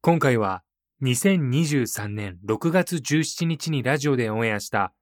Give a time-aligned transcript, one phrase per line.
[0.00, 0.62] 今回は
[1.02, 4.92] 2023年6月17日にラジオでオンエアした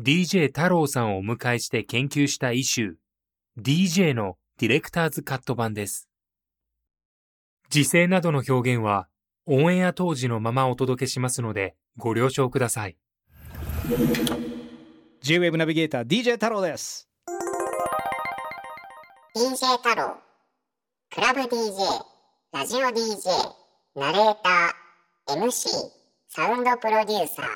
[0.00, 2.94] DJ 太郎さんをお迎えして研究したイシュー
[3.60, 6.08] DJ のディレクターズカット版です。
[7.68, 9.08] 時勢などの表現は
[9.46, 12.96] オンエア当時のままお届けしますのでご了承ください。
[15.20, 17.08] J-WAVE ナビゲーター DJ 太郎です。
[19.34, 20.16] DJ 太郎、
[21.12, 21.50] クラブ DJ、
[22.52, 23.63] ラジオ DJ、
[23.96, 25.68] ナレーター、MC、
[26.26, 27.46] サウンドプロデューサー。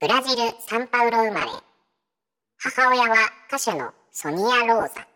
[0.00, 1.50] ブラジル・サンパウロ生まれ。
[2.56, 3.16] 母親は
[3.48, 5.06] 歌手のソニア・ローザ。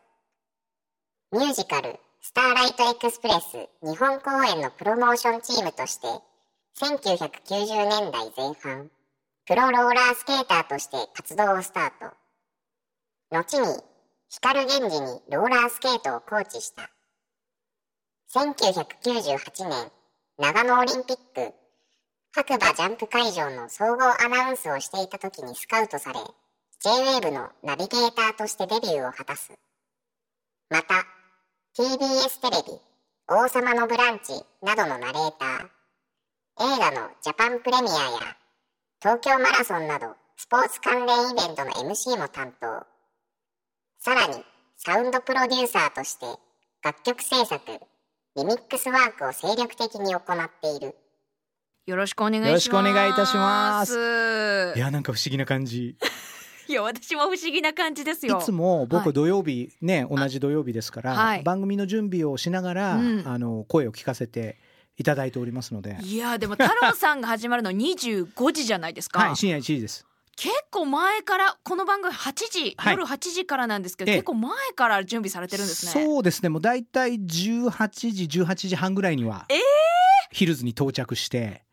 [1.33, 6.07] ミュージカル、スターライトエクスプレス日本公演のプロモーションチームとして、
[6.77, 8.91] 1990年代前半、
[9.47, 12.15] プロローラースケーターとして活動をスタート。
[13.39, 13.67] 後に
[14.29, 16.91] 光源氏にローラースケートをコーチした。
[18.33, 19.91] 1998年、
[20.39, 21.53] 長野オリンピック、
[22.33, 26.21] 白馬ジャンプ会場の総合アナウンスをしていた時にスカウトされ、
[26.79, 29.51] J-WAVE のナビゲーターとしてデビューを果たす。
[30.69, 31.05] また、
[31.77, 32.79] TBS テレビ、
[33.27, 38.37] 王様のブランチなどのナレーター、映画のジャパンプレミアや
[39.01, 42.87] 東京マラソンなどスポーツ関連イベントの MC も担当。
[43.99, 44.45] さらに、
[44.77, 46.27] サウンドプロデューサーとして、
[46.85, 47.61] 楽曲制作、
[48.37, 50.95] リミックスワークを精力的に行っている。
[51.87, 52.49] よろしくお願いします。
[52.49, 55.97] よろしくお願いいたしますいいや、なんか不思議な感じ。
[56.69, 58.39] いや、私も不思議な感じですよ。
[58.39, 64.59] いつもはい僕土曜日、ね、同じ土曜日ですから、はい番組の準備をしながら、うんあの、声を聞かせて
[64.97, 65.99] いただいておりますので。
[66.01, 69.19] いや、でも太郎さんが始まるの25時じゃないですか。
[69.19, 70.07] はい、深夜1時です。
[70.41, 72.95] 結構前から、この番組8時、はい。
[72.95, 74.17] 夜8時からなんですけど、ええ。
[74.21, 75.93] 結構前から準備されてるんですね。
[75.93, 77.69] そうですね、もう大体18
[78.11, 79.59] 時、18時半ぐらいには、えー。
[80.33, 81.67] ヒルズに到着して、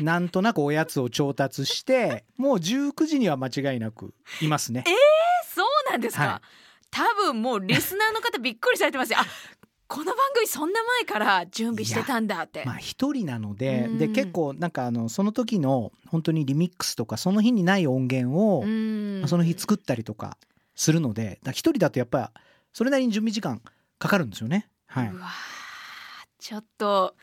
[0.00, 4.84] なんとなくおやつを調達して、 もう19時には間違いなくいますね。
[5.52, 6.40] そうなんですか、はい。
[6.92, 9.12] 多分もうリスナーの方びっくりされてます。
[9.12, 9.18] よ。
[9.18, 9.26] あ、
[9.94, 12.64] この番組そんな前から準備してたんだって。
[12.66, 20.36] まあ一人なので、うんで結構なんかあのその時の本当にリミックスとかその日にない音源を、うんまあその日作ったりとか
[20.74, 22.32] するので、一人だとやっぱ
[22.72, 23.62] それなりに準備時間
[24.00, 24.68] かかるんですよね。
[24.86, 25.06] はい。
[25.10, 25.30] うわー
[26.40, 27.14] ちょっと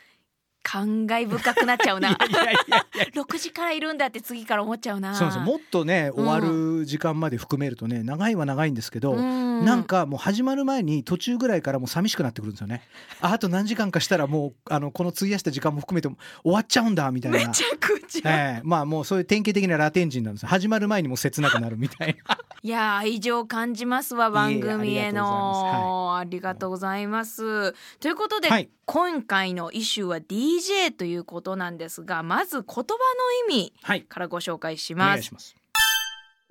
[0.63, 2.09] 感慨深くなっちゃうな。
[2.29, 5.16] いやいやいや6時からいるんだって次から思っちゃうな。
[5.16, 5.51] そうなんですよ。
[5.51, 12.81] もっとねうん終わる時間まで含めるとね長いは長いんですけど、うんなんかもう始まる前に途中ぐらいからもう寂しくなってくるんですよね。
[13.22, 17.38] ああと何時間かしたらもうあのこの費やした時間も含めても終わっちゃうんだみたいな。
[17.47, 18.31] めちゃくちゃ。
[18.31, 22.38] ええまあもうそういう典型的なラテン人なんですよ始まる前にもう切なくなるみたいな。
[22.63, 27.73] いやー愛情感じますわ番組へのありがとうございます。
[27.99, 34.01] ということで、はい今回のイシューは DJ ということなんですがまず言葉の意味はい。
[34.03, 35.33] からご紹介しおます願いし。
[35.33, 35.55] ます。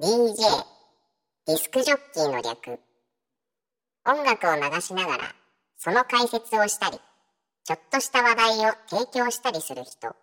[0.01, 0.35] DJ、
[1.47, 2.81] ディスクジョッキーの略。
[4.07, 5.35] 音楽を流しながら、
[5.77, 6.99] その解説をしたり、
[7.65, 10.17] ちょっとした話題を提供したりする人。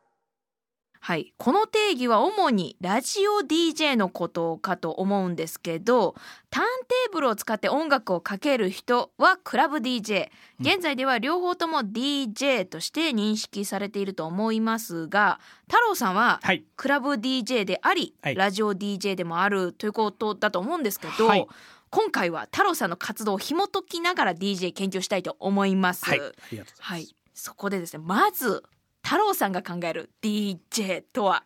[1.00, 6.16] はい、この定義は主にラジオ DJ のことかと思うんですけど
[6.50, 10.30] ターンテーブルを使って音楽をかける人はクラブ DJ
[10.60, 16.64] 現在では両方とも DJ として認識されていると思いますが太郎さんははい。
[16.76, 21.48] クラブ DJ であり、はいラジオ DJ でもあるということだと思うんですけど、はい
[21.90, 26.06] 今回は太郎さんの活動を紐解きながら DJ 研究したいと思います。
[26.06, 26.20] はい。
[26.20, 26.82] ありがとうございます。
[26.82, 28.64] はい、そこでですねまず
[29.07, 31.45] 太郎さんが考える DJ とは？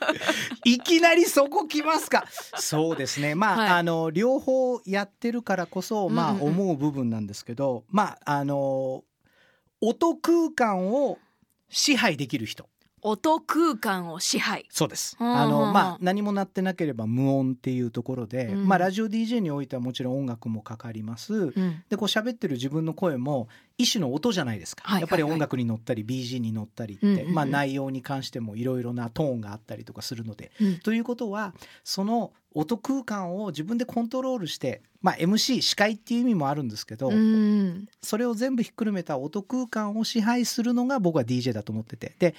[0.64, 2.24] いきなりそこ来ますか。
[2.56, 3.34] そうですね。
[3.34, 9.04] まあ、はいあの両方やってるからこそ、まあ思う部分なんですけど、まああの
[9.82, 11.18] 音空間を
[11.68, 12.70] 支配できる人。
[13.06, 14.64] 音空間を支配。
[14.70, 15.14] そうです。
[15.20, 18.66] うんあのうんまあ何も鳴ってなければ無音っていうところで、うん。
[18.66, 21.34] まあラジオ DJ においてはもちろん音楽もかかります。
[21.34, 21.84] うん。
[21.90, 27.34] でこう喋ってる自分の声も一種の音じゃないですか、はいやっぱりはいはい音楽に乗ったり BG に乗ったりって、うんうんうん。
[27.34, 30.50] まあ、内容に関してもいろいろなトーンがあったりとかするので。
[30.58, 30.78] うん。
[30.78, 31.54] ということは
[31.84, 42.14] その音空間を自分でコントロールして、まあ、MC 司会っていう意味もあるんですけど、うんそれを全部ひっくるめた音空間を支配するのが僕は DJ だと思ってて。
[42.18, 42.34] で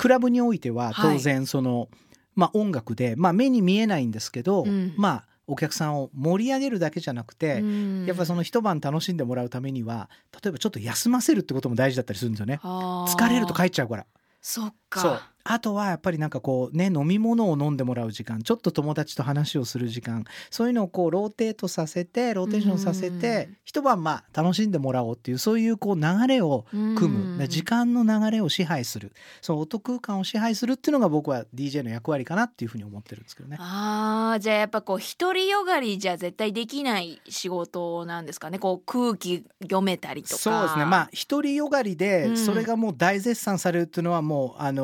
[0.00, 1.90] クラブにおいては当然その、
[2.34, 4.94] まあ、音楽で、まあ、目に見えないんですけど、うん。
[4.96, 8.06] まあお客さんを盛り上げるだけじゃなくて、うん。
[8.06, 12.60] やっぱその一晩楽しんでもらうためには例えばちょっと休ませるってことも大事だったりするんですよね。
[12.62, 14.06] 疲れると帰っちゃうから。
[14.40, 15.00] そっか。
[15.00, 15.20] そう
[15.52, 23.56] あとはやっぱりなんかこうね飲み物を飲んでもらう時間ちょっと友達と話をする時間そういうのをこうローテートさせてローテーションさせてうん。
[23.64, 27.12] 一晩まあ楽しんでもらおうっていうそういうこう流れを組うん。
[27.34, 29.12] むで時間の流れを支配する。
[29.40, 33.56] その音空間を支配するっていうのが僕は DJ の役割かなっていうふうに思ってるんですけどね。
[33.60, 38.58] あーじゃあやっぱこう独りよがりじゃ絶対できない仕事なんですかね？
[38.58, 40.36] こう空気読めたりとか。
[40.36, 40.84] そうですね。
[40.84, 41.96] まあ独りよがりうん。
[41.96, 44.82] でそれがもう大絶賛されるっていうのはもうあの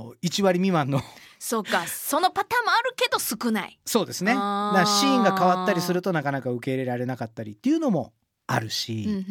[0.00, 1.00] ー1割未満の。
[1.38, 1.86] そうか。
[1.86, 3.78] そのパターンもあるけど少ない。
[3.84, 4.32] そうですね。
[4.32, 8.12] だからシーンが変わったりするとなかなか受け入れられなかったりっていうのも
[8.46, 9.24] あるし、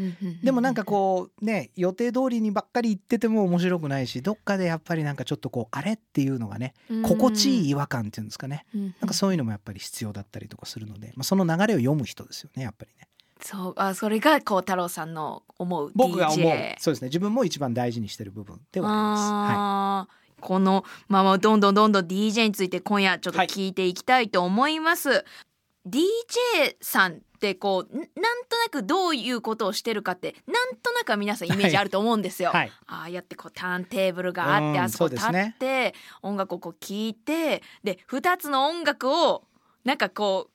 [0.44, 7.04] でもなんかこうね予定通りにばっかり行ってても面白くないしどっかでやっぱりなんかちょっとこうあれっていうのがねうん。
[7.04, 8.66] 心地いい違和感っていうんですかね。
[8.74, 13.08] うんなんかそういうのもやっぱり必要だったりとかするので、まあ、その流れを読む人ですよねやっぱりね。
[13.44, 13.74] そう。
[13.78, 16.54] あそれがこう太郎さんの思う DJ 僕が思う。
[16.80, 17.08] そうですね。
[17.08, 19.32] 自分も一番大事にしてる部分ではあります。
[19.32, 25.24] はあーこのまあまあどんどんどんどん DJ について今夜ちょっとはい聞いていきたいと思います、
[25.88, 39.44] DJ さんってこうなんとなくどういうことをしてるかってなんとなくは皆さんイメージあると思うんですよ、はいああやってこうターンテーブルがあってうんあそこ立って、ね音楽をこう聴いてで2つの音楽を
[39.84, 40.52] なんかこう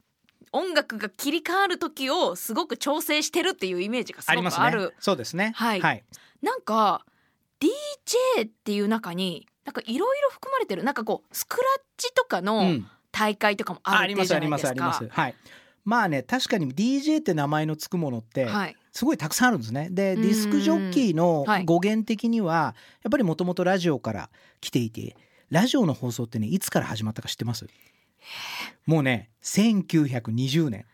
[0.52, 4.88] 音楽が切り替わる時をすごく調整してるっていうイメージがすありますごくあるね。
[5.00, 5.52] そうですね。
[5.56, 6.04] はいはい。
[6.42, 7.04] なんか
[7.60, 14.80] DJ っていう中になんかいろいろ含まれてるなんかこうスクラッチとかうのん大会とかもあるってじありますあゃないですか。
[14.80, 15.20] りますあります。
[15.20, 15.34] はい。
[15.84, 18.76] まあね確かに DJ って名前のつくものってはい。
[18.92, 19.88] すごいたくさんあるんですね。
[19.90, 24.30] でうんディスクジョッキーのはい語源的にはやっぱりもともとラジオから
[24.60, 25.16] 来ていて
[25.50, 27.66] ラジオの放送ってねいつから始まったか知ってます？
[28.86, 30.84] もうね1920年1920年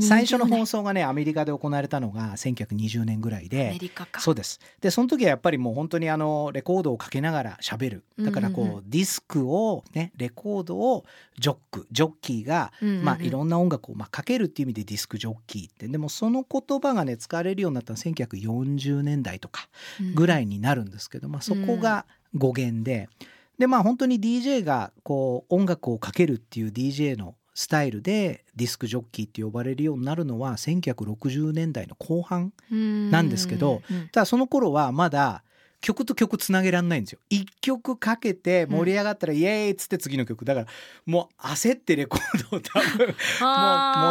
[0.00, 3.76] 最初の放送がねアメリカで行われたのが1920年ぐらいで。
[4.20, 4.60] そうです。
[4.80, 8.04] でその時はやっぱりもう本当にあのレコードをかけながら喋る。
[8.16, 11.04] だからこう,、うんうんうディスクをねレコードを
[11.36, 13.04] ジョックジョッキーがうんうんうん。
[13.04, 15.88] まあ、いろんな音楽をまあかけるっていう意味でディスクジョッキーって。
[15.88, 19.68] でもその言葉がね使われるようになったのは1940年代とか
[20.14, 22.06] ぐらいになるんですけど、まあ、そこが
[22.36, 23.08] 語源で、
[23.58, 35.44] でまあ本当に DJ がこう音楽をかけるっていう DJ のスタイルでディスクジョッキーって呼ばれるようになるのは1960年代の後半なんですけどうんただその頃はまだ
[35.80, 37.18] 曲と曲つなげらんないんですよ。
[37.28, 40.66] 一曲かけて盛り上がったらイエーイっつって次の曲だから
[41.04, 43.14] もう焦ってレコードを多分 もう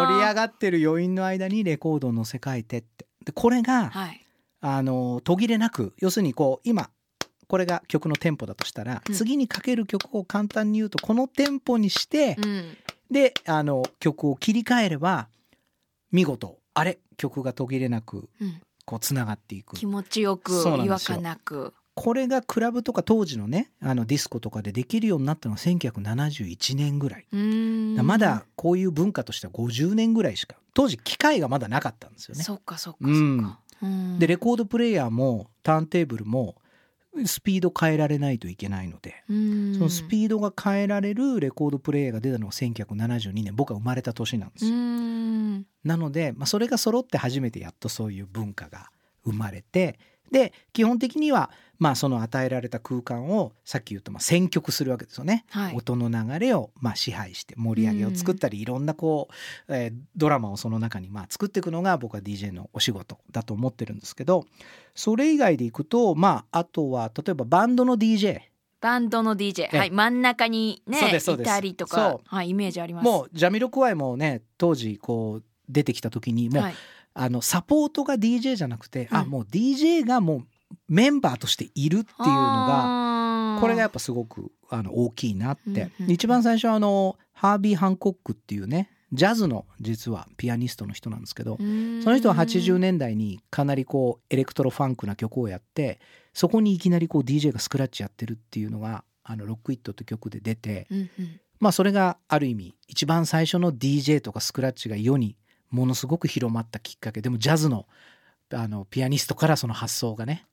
[0.07, 4.19] 盛り上がってる余韻の間にレコードを乗せ替えてってでこれがはい。
[4.65, 6.89] あの途切れなく要するにこう今
[7.47, 12.77] これが曲のテンポだとしたら、うん次にかける曲を簡単に言うとこのテンポにして、うん。
[13.13, 15.29] であの曲を切り替えれば
[16.11, 21.73] 見事あれ曲が途切れなくうんこうつながっていく気持ちよく違和感なく。
[21.95, 27.27] これがクラブとか当時のねあのディスコとかでできるようになったのは1971年ぐらい。
[28.01, 32.43] まだこういう文化としては50年ぐらいしか当時機械がまだなかったんですよね。
[32.43, 33.13] そっかそっかそっか。
[33.13, 33.37] うん
[33.83, 36.55] うんでレコードプレーヤーもターンテーブルも
[37.25, 44.75] スピード変えられないといけないので、うんそのスピードが変えられるレコードプレーヤーが出たのが1972年僕が生まれた年なんですうよ。
[44.75, 48.89] んなので、まあ、それが揃って初めてやっとそういう文化が
[49.25, 49.99] 生まれて
[50.33, 55.45] で基本的にはまあその与えられた空間をさっき言うとまあ選曲するわけですよね。
[55.49, 55.75] はい。
[55.75, 59.27] 音の流れをまあ支配して盛り上げを作ったりいろんなこ
[59.69, 64.45] う、えードラマをその中にまあ作っていくのが僕は DJ のお仕事だと思ってるんですけど
[64.95, 68.41] それ以外でいくとまああとは例えばバンドの DJ
[68.81, 69.91] バンドの DJ えはい。
[69.91, 72.19] 真ん中にねいたりとか。
[72.25, 73.05] はいイメージあります。
[73.05, 76.75] もうジャミロクワイもね当時こう出てきた時にもう、はい
[77.13, 79.29] あのサポートが DJ じゃなくて、あうん。
[79.29, 86.11] もう DJ がもうメンバーとしているっていうのががこれがやっぱすごくあの大きいなって、うんうんうん。
[86.11, 95.99] 一番最初はあのハービー・ハンコックっていうねジャズの実はピアニストの人なんですけど、その人は80年代にかなりこうエレクトロファンクな曲をやって
[96.33, 101.39] そこにいきなりこう DJ がスクラッチやってるっていうのがあの Rockit って曲で出てうんうん。
[101.59, 105.37] まあそれがある意味一番最初の DJ とかスクラッチが世に
[105.73, 107.21] ものすごく広まったきっかけ。
[107.21, 107.87] でもジャズの
[108.53, 110.45] あのピアニストからその発想がね。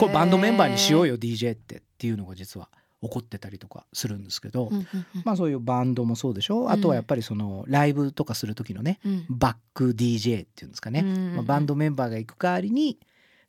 [0.00, 2.68] これバンドメンバーにしようよ DJ ってっていうのが実は
[3.02, 4.86] 起こってたりとかするんですけど、うんうんうん。
[5.24, 6.70] まあそういうバンドもそうでしょ。
[6.70, 9.26] あとはやっぱりそのライブとかする時のねうん。
[9.28, 12.98] バック DJ っていうんですかね、うんまあ、バンドメンバーが行く代わりに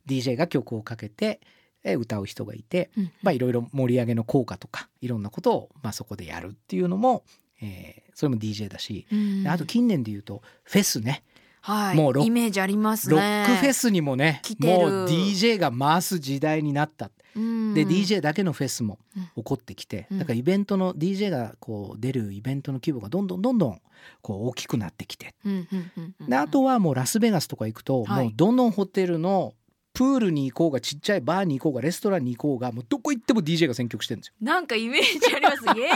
[0.06, 1.40] DJ が曲をかけて
[1.84, 3.10] え歌う人がいて、うん。
[3.22, 7.24] まあいろいろ盛り上げの効果とかいろんなことをまあそこでやるっていうのも、
[7.62, 9.42] えーそれも DJ だし、うん。
[9.42, 11.24] であと近年で言うとフェスね。
[11.62, 17.10] はい、もうロッイメージありますロねックフェスにもねもう DJ が回す時代になった。
[17.34, 17.72] うん。
[17.72, 19.24] で DJ だけのフェスもうん。
[19.36, 20.18] 起こってきてうん。
[20.18, 23.80] だからイベントの DJ がこう出るイベントの規模がどんどんどんどん
[24.20, 25.34] こう大きくなってきて。
[26.30, 28.24] あとはもうラスベガスとか行くとはい。
[28.24, 29.54] もうどのホテルの
[29.94, 34.34] プールに行こうがちっちゃいバーに行こうがレストランに行こうがもうどこ行っても DJ が選曲してるんですよ。
[34.40, 35.78] なんかイメージあります。
[35.78, 35.92] イエーイ。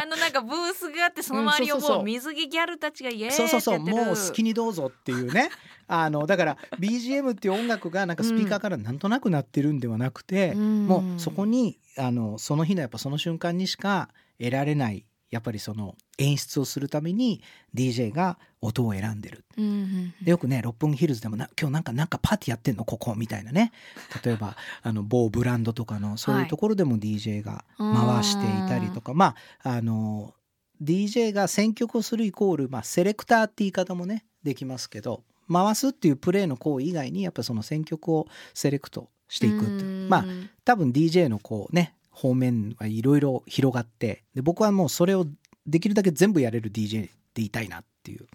[0.00, 3.80] あのなんかブースがあってその周りをもう水着ギャルたちがイエーイそうそうそう。
[3.80, 5.50] もう好きにどうぞっていうね。
[5.88, 10.86] あのだから BGM っていう音楽がなんかスピーカーからなんとなくなってるんではなくて、うん。
[10.86, 17.42] もうそこにあのその日のやっぱその瞬間にしか得られないやっぱりその演出をするために
[17.74, 19.44] DJ が音を選んでる。
[19.56, 22.84] うんうんでよくね六本木ヒルズでもな今日なんかなんかパーティーやってんの？
[22.84, 23.72] ここみたいなね。
[24.24, 30.34] 例えばあの某ブランドとかのそういうところでも DJ が回していたりとか、まああの
[30.82, 40.08] DJ が選曲をするイコール、まあ、セレクターって言い方もねできますけど回すっていうプレーの行為以外にやっぱその選曲をセレクトしていくっていう。
[40.08, 40.24] まあ
[40.64, 45.26] 多分 DJ のこうね方面はいろいろ広がってで僕はもうそれを
[45.66, 48.26] できるだけ全部やれる DJ でいたいなっていう。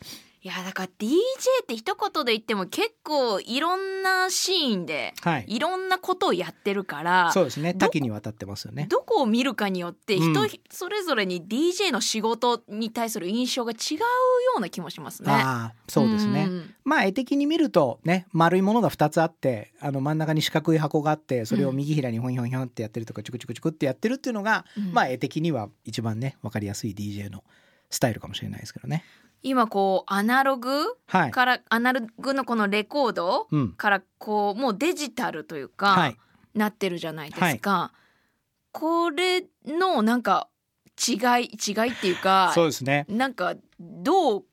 [0.46, 1.16] いやだから DJ
[1.64, 5.46] って一言で言っても結構いろんなシーンではい。
[5.48, 7.74] いろんなことをやってるからそうですね。
[7.74, 8.86] ど多岐にわたってますよね。
[8.88, 10.34] どこを見るかによってうん。
[10.34, 14.06] 人それぞれに DJ の仕事に対する印象が違うよ
[14.58, 15.32] うな気もしますね。
[15.32, 16.46] ああそうですね。
[16.46, 16.76] ん。
[16.84, 24.94] まあ絵的に見るとね丸いものが2つあってあの真ん中に四角い箱があってそれを右左にホンヒョンヒョンってやってるとかチュクチュクチュクってやってるっていうのが、うん。
[24.94, 27.44] まあ絵的には一番ね分かりやすい DJ の
[27.90, 29.04] スタイルかもしれないですけどね
[29.48, 33.72] 今こうアナログはい、からアナログのこのレコードうん。
[33.74, 36.18] からこうもうデジタルというか、はい、
[36.56, 37.94] なってるじゃないですか。
[38.72, 40.50] これのなんか
[41.08, 43.06] 違い違いっていうかそうですね。
[43.08, 44.44] なんかどう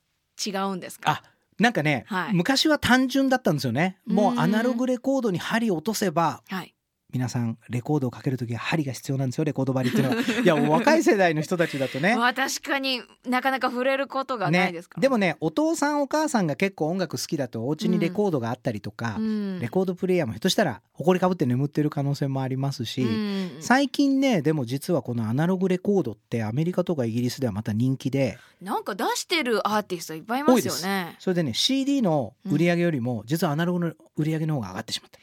[0.47, 1.11] 違うんですか？
[1.11, 1.23] あ
[1.59, 2.35] なんかね、はい。
[2.35, 3.99] 昔は単純だったんですよね。
[4.07, 4.41] もううん。
[4.41, 6.75] アナログレコードに針を落とせばはい
[7.13, 10.23] 皆さんレコードをかける時は針が必要なんですよレコード針っていうのは。
[10.43, 12.17] いや若い世代の人たちだとね。
[12.17, 14.95] まあ確かになかなか触れることがないですか。
[14.97, 19.61] ら、でもねお父さんお母さんが結構音楽好きだとお家にレコードがあったりとか、うん。
[19.61, 23.51] レコードプレイヤーもひょっとしたら埃かぶって眠ってる可能性もありますし、うん。
[23.61, 28.39] 最近ねでも実はこのアナログレコードってアメリカとかイギリスではまた人気で。
[28.63, 31.17] なんか出してるアーティストいっぱいいますよね。
[31.19, 35.19] それでね CD の売り上げよりも実はアナログの売り上げの方が上がってしまった。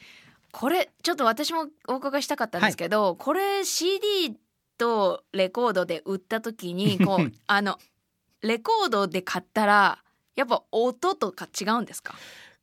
[0.52, 4.36] これちょっと私もお伺いしたかったんですけど、これ CD
[4.78, 7.78] とレコードで売った時に こうあの
[8.42, 10.02] レコードで買ったら
[10.34, 12.14] やっぱ音とか違うんですか？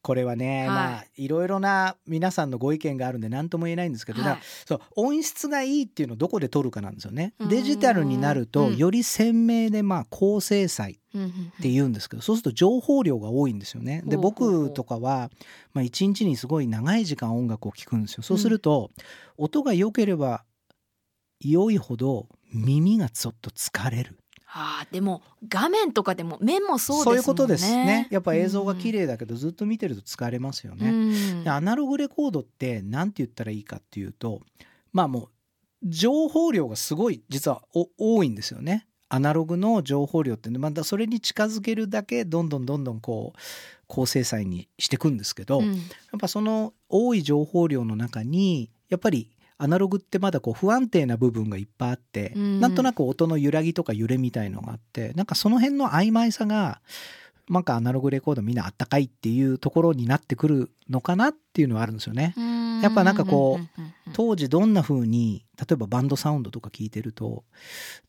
[0.07, 0.67] これはね、はい。
[0.69, 4.39] まあいろいろな皆さんのご意見があるんで何とも言えないんですけど、はい。
[4.65, 7.33] そう音質がいいっていうのをどこで撮るかなんですよね。
[7.49, 8.77] デジタルになるとうん。
[8.77, 10.95] より鮮明でまあ高精細っ
[11.61, 14.01] て言うんですけどそうすると情報量が多いんですよね。
[14.05, 15.29] で僕とかは、
[15.73, 18.23] まあ、一日にすごい長い時間音楽を聴くんですよ。
[18.23, 18.91] そうすると、
[19.35, 20.45] 音が良ければ
[21.41, 24.17] 良いほど耳がちょっと疲れる。
[24.59, 27.17] あーでも画面とかでも面もそうですもんね。
[27.19, 28.07] いうことですね。
[28.11, 30.91] やっぱ映像が綺麗麗だけど、ずっと見てると疲れますよね。
[30.91, 34.41] ねでアナログレコードって何て言ったらいいかっていうと
[34.91, 35.29] まあもう
[35.83, 38.87] 情報量がすごい実はお多いんですよね。
[39.09, 43.39] アナログの情報量ってねまたそれに近づけるだけどんどんどんどんこう
[43.87, 45.67] 高精細にしていくんですけど、や
[46.17, 52.59] っぱその多い情報量の中にやっぱりアナログってまだこう不安定な部分がいっぱいあって、うん。
[52.59, 56.81] なんとなく音の揺らぎとか揺れみたいのがあってなんかその辺の曖昧さが
[57.49, 62.33] なんかアナログレコードみんなあったかいっていうところになってくるのかなっていうのはあるんですよね。
[62.83, 63.81] やっぱなんかこう
[64.13, 67.43] 当時どんな風に例えばバンドサウンドとか聞いてると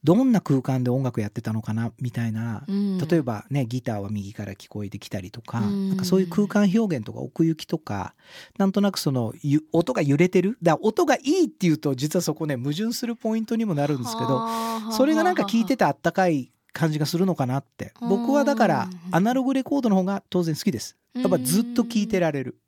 [0.04, 5.88] どんな空間で音楽やってたのかなみたいな例えばばねギターは右から聞こえてきたりとか,、うん。
[5.88, 8.14] なんかそういう空間表現とか奥行きとか
[8.58, 10.58] なんとなくそのゆ音が揺れてる？
[10.62, 14.46] だ音がいいっていうと実はそこね矛盾するポイントにもなるんですけど
[14.92, 17.92] それがなんか聞いててあったかい感じがするのかなって。
[18.00, 19.14] 僕はだからうん。
[19.14, 20.96] アナログレコードの方が当然好きです。
[21.14, 22.58] やっぱずっと聞いてられる。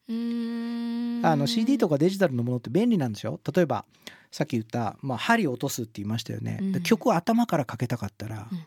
[1.22, 3.40] あの CD とかデジタルのものって便利なんですよ。
[3.54, 3.84] 例えば
[4.30, 6.72] さっき言った、まあ、針を落とすって言いましたよね、うん。
[6.72, 8.64] で曲を頭からかけたかったら、うん。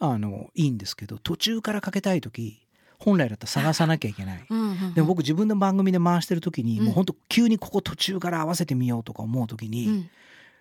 [0.00, 2.60] あのいいんですけど途中からかけたい時
[2.98, 4.44] 本来だったら探さなきゃいけない。
[4.48, 6.84] うんうんうんでも僕自分の番組で回してる時に、うん。
[6.86, 10.10] もうほんと急にここ途中から合わせてみようとか思う時に、うん。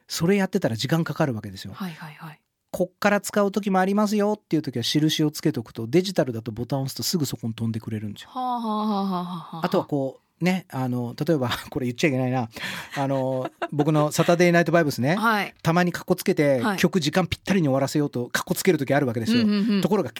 [0.07, 1.73] それやってたら時間かかるわけですよ。
[1.73, 2.39] はいはいはい
[2.73, 8.29] こっから使う時もありますよっていう時は印をつけとくとデジタルだとボタンを押すとすぐそこに飛んでくれるんですよ。
[8.31, 9.65] はあはあはあはあはあ。
[9.67, 12.49] あとはこうねあの例えば これ言っちゃいけないな。
[12.97, 15.53] あの僕の「サタデーナイトバイブスね」はい。
[15.61, 16.77] たまにカッコつけて、はい。
[16.77, 19.43] 曲時間ぴったりに終わらせようとカッコつける時あるわけですよ。
[19.43, 19.81] うんうんうん。
[19.81, 20.11] ところが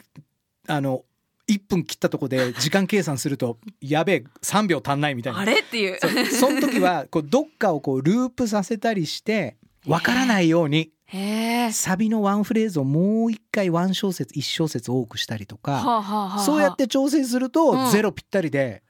[0.67, 1.05] あの
[1.47, 5.39] 1分切ったとこで時間計算するとやべえ3秒足んないみたいな。
[5.39, 5.97] あれっていう。
[6.29, 9.57] その時はこうどっかをこうループさせたりして
[9.87, 10.91] わからないように
[11.71, 17.51] サビのワンフレーズをもう一回ワン小節一小節多くしたりとかはあはあはあそうやって調整するうん。
[17.51, 18.81] とゼロぴったりで、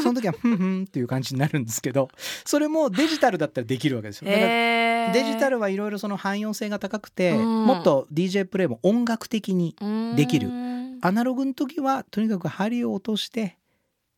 [0.00, 2.08] その時はふんふんっていう感じになるんですけど
[2.44, 4.30] それもデジタルだったらできるわけですよ。
[4.30, 7.66] だからへえデジタルはいろいろその汎用性が高くて、うん。
[7.66, 9.76] もっと DJ プレイも音楽的に
[10.16, 10.48] できる。
[10.48, 10.98] うん。
[11.02, 13.56] アナログの時はとにかく針を落として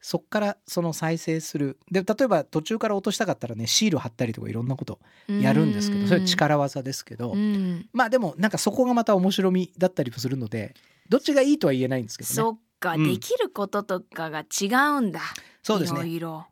[0.02, 1.78] そっからその再生する。
[1.90, 7.32] で例えば途中から落としたかったらねシール貼ったりとかいろんなことやるんですけどそれ力技ですけど。
[7.32, 7.88] うん。
[7.92, 10.74] まあでもなんかそこがまた面白みだったりもするので
[11.08, 12.34] どっちがいいとは言えないんですけどね。
[12.34, 14.66] そっか、うんできることとかが違
[14.98, 15.20] うんだ。
[15.62, 16.00] そうですね。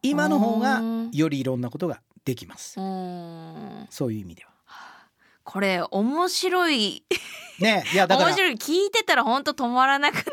[0.01, 1.11] 今の方がうん。
[1.11, 2.81] よりいろんなことができます。
[2.81, 3.87] うん。
[3.91, 4.50] そういう意味では
[5.45, 7.05] これ面白い。
[7.61, 8.29] ねいやだから。
[8.29, 8.55] 面白い。
[8.55, 10.31] 聞いてたら本当止まらなくなる。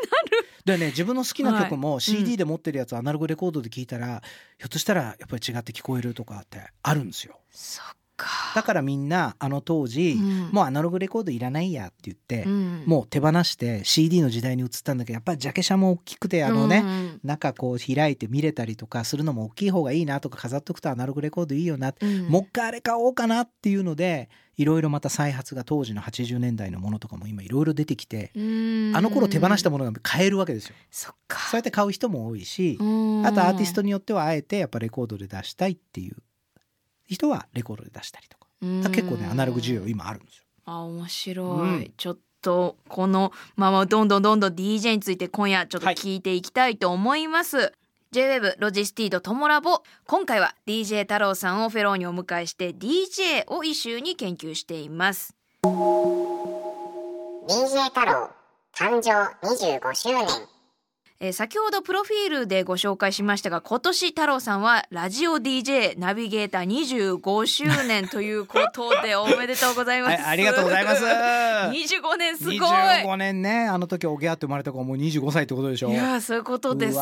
[0.64, 2.00] でね自分の好きな曲もはい。
[2.00, 4.22] CD で持ってるやつアナログレコードで聞いたら、
[4.58, 7.40] ひょっとしたらやっぱり違って聞こえるとかってあるんですよ。
[7.50, 7.84] そっ
[8.16, 8.28] か。
[8.54, 10.50] だからみんなあの当時、うん。
[10.52, 12.82] もうアナログレコードいらないやって言って、うん。
[12.84, 17.20] もう手放して CD の時代に移ったんだけどやっぱりジャケ写も大きくてあのね、うん。
[17.24, 22.28] 中こう開いて見れたりとかするのも大きい方がいいなとか飾っとくとアナログレコードいいよな、うん。
[22.28, 24.28] もう一回あれ買おうかなっていうので
[24.58, 28.92] いろいろまた再発が当時の80年代のものとかも今いろいろ出てきて、うん。
[28.94, 30.74] あの頃手放したものが買えるわけですよ。
[30.90, 31.38] そっか。
[31.38, 33.26] そうやって買う人も多いし、うん。
[33.26, 36.16] あとアーティストによってはあえてやっぱレコードで出したいっていう
[37.06, 38.48] 人はレコードで出したりとか。
[38.60, 40.44] だから結構ねアナログ需要今あるんですよ。
[40.64, 47.72] あ面白い、うんちょっとこのままどんどんどんどん DJ について今夜ちょっと聞いていきたいと思います、
[48.10, 49.82] J-WEB ロジスティードトモラボ。
[50.06, 55.36] 今回は DJ 太郎さんをフェローにお迎えして DJ を一周に研究しています。
[55.62, 55.68] DJ
[57.90, 58.30] 太郎
[58.74, 60.57] 誕生25周年。
[61.20, 71.02] えー先ほどプロフィールでご紹介しましたが今年太郎さんはラジオ DJ ナビゲーター25周年ということでおめでとうございます、はい、ありがとうございます。
[71.74, 72.56] 25年すごい。
[72.58, 75.90] 25年ね、あの時おぎゃって生まれた子はもう25歳ってことでしょ。
[75.90, 76.98] いやーそういうことです。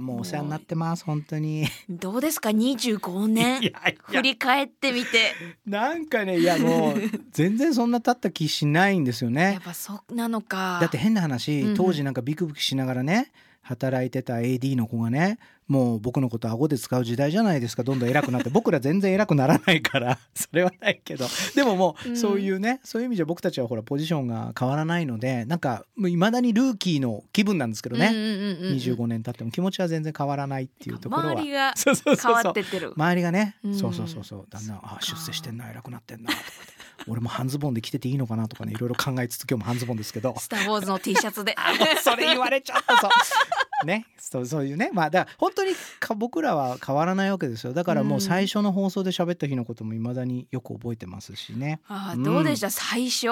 [0.00, 1.66] もうお世話になってます本当に。
[1.88, 3.60] どうですか？25年。
[4.06, 5.34] 振り返ってみて。
[5.66, 9.62] なんかねいやもう全然そんな経った気しないんですよやねっ。
[9.64, 10.78] ぱそうなのか。
[10.80, 11.76] だって変な話、うんうん。
[11.76, 13.30] 当時なんかビクビクしながらね
[13.62, 17.82] 働いてた AD の子がねもう僕のこと顎で使う時代じゃないですか。
[17.82, 18.50] どんどん偉くなって。
[18.50, 20.18] 僕ら全然偉くならないから。
[20.34, 21.24] それはないけど。
[21.54, 22.12] でももうん。
[22.12, 31.32] うそういうね、そういう意味じゃ僕たちはほらポジションが変わらないのでなんかいまだにルーキーの気分なんですけどね、うんうんうんうん25年経っても気持ちは全然変わらないっていうところは。
[31.32, 32.92] 周りが変わってってる。
[32.94, 33.74] 周りがね、うん。
[33.74, 34.46] そうそうそうそう。
[34.50, 40.34] だんだんあ出世してんな偉くなってんなとかって俺も半ズボンで着てていいのかなとかねいろいろ考えつつ今日も半ズボンですけど。
[40.38, 41.54] スター・ウォーズの T シャツで。
[42.02, 43.10] それ言われちゃったそう
[43.86, 44.06] ね。
[44.18, 44.90] そうそういうね。
[44.92, 47.72] まあだから本当にか僕らは変わらないわけですよ。
[47.72, 51.80] だからもう最初の放送で喋った日のこともいまだによく覚えてますしね。
[51.88, 53.28] あーどうでした、最初。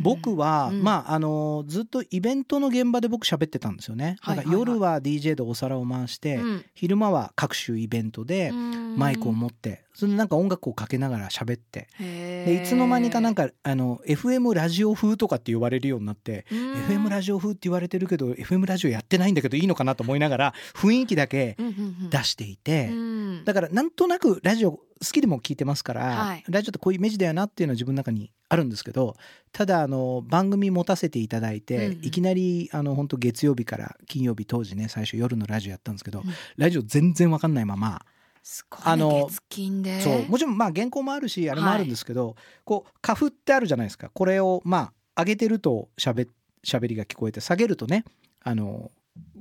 [0.00, 0.82] 僕は、うん。
[0.82, 4.16] まああのずっとイベントの現場で僕喋ってたんですよね。
[4.26, 6.64] だから夜は DJ でお皿を回して、うん。
[6.74, 11.88] 昼間は各種イベントでマイクを持ってそれでなんか音楽をかけながら喋って。
[11.98, 16.72] ででいつの間にかなんかあの FM ラジオ風とかって言われるようになって、うん。
[16.88, 22.10] FM ラジオ風って言われてるけど FM ラジオやってないんだけどいいのかなと思いながら雰囲気だけうんうんうん。
[22.10, 23.44] 出していて、うん。
[23.44, 26.44] だからなんとなくラジオ好きでも聞いてますから、はい。
[26.48, 29.16] ラジオってこういうイメージだよなっていうのは自分の中にあるんですけど
[29.50, 32.04] ただあの番組持たせていただいて、うんうん。
[32.04, 36.24] いきなりあの本当月曜日から金曜日当時ね最初夜のラジオやったんですけど、うん。
[36.56, 38.02] ラジオ全然わかんないまま
[38.42, 40.00] すごい、ね、あの月金で。
[40.00, 40.26] そう。
[40.28, 44.10] もちろんまあ原稿もあるしあれもあるんですけど、こう花粉ってあるじゃないですか。
[44.12, 46.26] これをまあ上げてるとしゃべ
[46.64, 48.04] しゃべりが聞こえて下げるとね
[48.42, 48.90] あの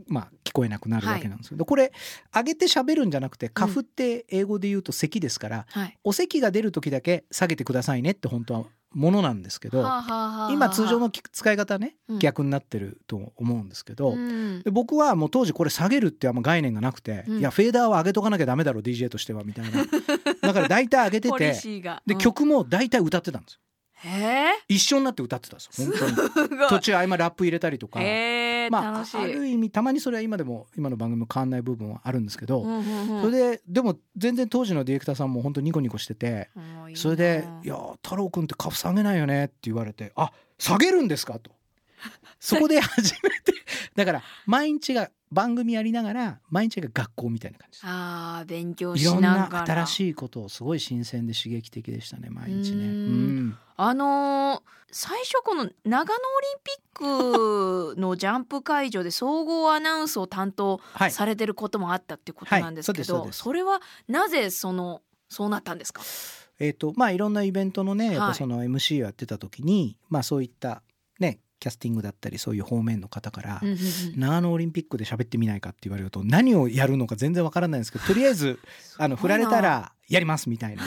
[0.07, 1.91] まあ聞こえなくなるわけなんですけど、これ
[2.33, 5.97] 上げてしゃべるんじゃなくて花粉って英語で言うと咳ですから、はい。
[6.03, 9.79] お咳が出る時だけ下げてくださいねって本当はものなんですけど、
[10.51, 12.19] 今通常の使い方ね、うん。
[12.19, 14.61] 逆になってると思うんですけど、うん。
[14.63, 17.39] で僕はもう当時これ下げるってあんま概念がなくて、うん。
[17.39, 19.85] いやフェーダーは上げとかなきゃダメだろ DJ としてはみたいな。
[20.41, 21.53] だから大体上げてて
[22.05, 22.17] で、うん。
[22.17, 23.59] 曲も大体歌ってたんですよ。
[24.67, 26.09] 一緒になって歌ってたんですよ本
[26.47, 26.69] 当に。
[26.69, 36.49] 途中合間ラップ入れたりとか、へえまあある意味たまにそれは今でも今の番組も変わんない部分はあるんですけど、うんうんうんそれででも全然当時のディレクターさんも本当ニコニコしてて
[36.95, 41.51] それで「いや太郎くんって株下げないよね」って言われて「あ下げるんですか?」と。
[42.39, 43.53] そこで初めて
[43.95, 52.85] だから毎日が番組やりながら毎日が学校みたいな感じあー勉強しいろんなながら新しいことをすごい新鮮で刺激的でしたね毎日ね。
[52.85, 66.01] ううんんあのー最初この長野オリンピックのジャンプ会場で総合アナウンスを担当はいされてることもあったってことなんですけど、それはなぜそのそうなったんですか。
[66.59, 70.81] えーとまあ、いろんなイベントのねやっはいぱその MC をやってた時に、まあ、そういった、ね、
[71.61, 73.61] キャスティングだったりそういう方面の方から、
[74.15, 78.59] 長野オリンピックで喋ってみないかって言われると何をやるのか全然わからないんですけど とりあえず
[78.97, 80.83] あの振られたらやりますみたいな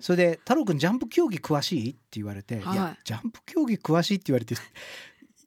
[0.00, 4.54] それで「太郎くんジャンプ競技詳しい?」って言われて「はいいやジャンプ競技詳しい?」って言われて。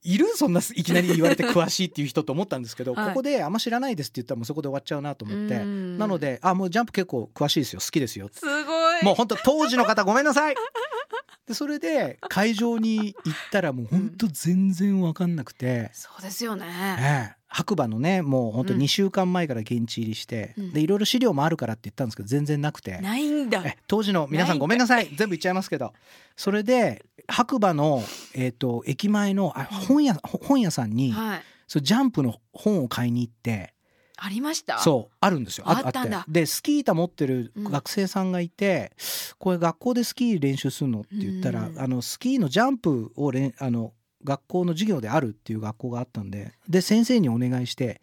[0.04, 9.04] いるそんないきなり言われて詳しいっていう人と思ったんですけど、はいここであんま知らないですって言ったらもうそこで終わっちゃうなと思って、うんなのであもうジャンプ結構詳しいですよ好きですよすごい。
[9.04, 10.56] もう本当当時の方ごめんなさい。
[11.48, 16.66] でそれで会場に行ったらもう本当全然わかんなくて、そうですよね。
[17.00, 17.38] ええ。
[17.50, 18.82] 白馬のねもう本当うん。
[18.82, 20.74] 2週間前から現地入りして、うん。
[20.74, 23.00] でいろいろ資料もあるからって言ったんですけど全然なくて。
[23.00, 23.62] ないんだ。
[23.66, 25.08] え当時の皆さんごめんなさい。
[25.16, 25.94] 全部言っちゃいますけど。
[26.36, 31.42] それで白馬の、えー、と駅前のあ本屋本屋さんに、はい。
[31.68, 33.74] そうジャンプの本を買いに行って
[34.18, 34.80] ありました？
[34.80, 35.64] そうあるんですよ。
[35.68, 36.26] あったんだ。
[36.28, 37.64] でスキー板持ってるうん。
[37.72, 38.92] 学生さんがいて、
[39.38, 41.02] これ学校でスキー練習するの？
[41.02, 41.80] って言ったら、うん。
[41.80, 46.54] あのスキーのジャンプをれんあの学校の授業であるっていう学校があったんで。
[46.68, 48.02] で先生にお願いして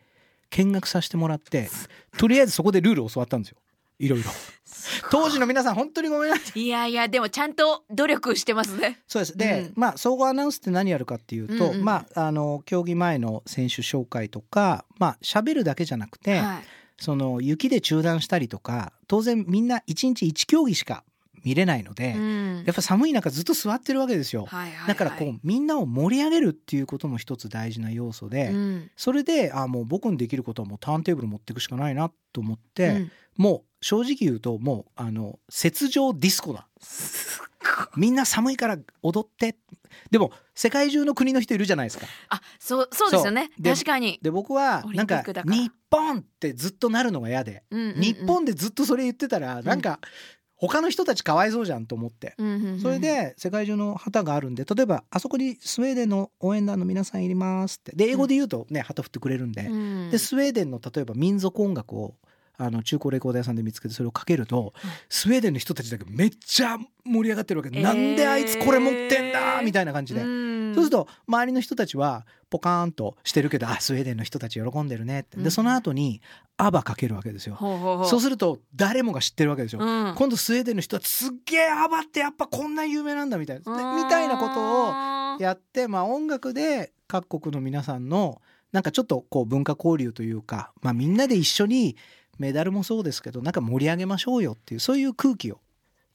[0.50, 1.68] 見学させてもらって
[2.16, 3.59] とりあえずそこでルールを教わったんですよ
[3.98, 4.30] いろいろ。
[5.11, 6.61] 当時の皆さん本当にごめんなさい。
[6.61, 9.00] いやいやでもちゃんと努力してますね。
[9.07, 9.37] そうです。
[9.37, 9.72] で、うん。
[9.76, 11.85] まあ総合アナウンスって何やるかっていうと、うんうん。
[11.85, 16.62] まああの競技前の選手紹介とかまあ喋るだけじゃなくて、はい。
[16.96, 21.04] その雪で中断したりとか当然みんな1日1競技しか
[21.44, 22.64] 見れないので、うん。
[22.66, 24.46] やっぱ寒い中ずっと座ってるわけですよ。
[24.46, 24.88] はいはいはい。
[24.88, 28.90] だからこうみんなを盛り上げるっていうことも一つ大事な要素で、うん。
[28.96, 33.12] それであもう僕にできることはもうターンテーブル持っていくしかないなと思って、うん。
[33.37, 36.66] もう正直言うともうあの雪上ディスコだ。
[37.96, 39.57] みんな寒いから踊って。
[40.11, 42.07] でも世界中の国の人いるじゃないですか。
[42.28, 43.50] あそうそうですよね。
[43.62, 44.18] 確かに。
[44.22, 48.00] で僕はなんか日本ってずっとなるのが嫌で、うんうんうん。
[48.00, 50.00] 日本でずっとそれ言ってたらなんか
[50.56, 52.34] 他の人たちかわいそうじゃんと思って。
[52.38, 57.92] うんうんうんそれで世界中の旗があるんで例えばあそこにスウェーデンの応援団の皆さんいりますって。
[57.94, 60.10] で英語で言うとね旗振ってくれるんで,、うん。
[60.10, 62.14] でスウェーデンの例えば民族音楽を
[62.56, 64.72] あの中古レコード屋さんで見つけてそれをかけると、
[65.08, 67.82] スウェーデンの人たちだけめっちゃ盛り上がってるわけ、えー。
[67.82, 70.74] なんであいつこれ持ってんだみたいな感じで、うん。
[70.74, 75.36] そうすると周りの人たちはポカーンとしてるけどあスウェーデンの人たち喜んでるねって。
[75.36, 75.44] うん。
[75.44, 76.20] でその後に
[76.56, 77.56] 「アバかけるわけですよ。
[78.08, 79.80] そうすると誰もが知ってるわけですよ。
[79.82, 80.14] うん。
[80.14, 83.76] 今度スウェーデンの人はすっげえアバってやっぱこんな有名なんだみたいな。
[83.76, 88.40] でみたいなことをやって、まあ、音楽で各国の皆さんの
[88.72, 91.96] なんかちょっとこう文化交流というか、まあ、みんなで一緒に
[92.38, 95.60] メダルもそうですけどなんか盛り上げましょうよっていうそういう空気を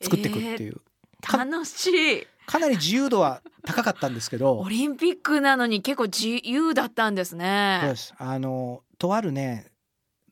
[0.01, 0.81] 作っていくっていう、
[1.21, 2.27] か楽しい。
[2.45, 4.57] かなり自由度は高かったんですけど。
[4.59, 7.81] オリンピックなのに結構自由だったんですね。
[7.83, 8.13] です。
[8.17, 9.68] あのとあるね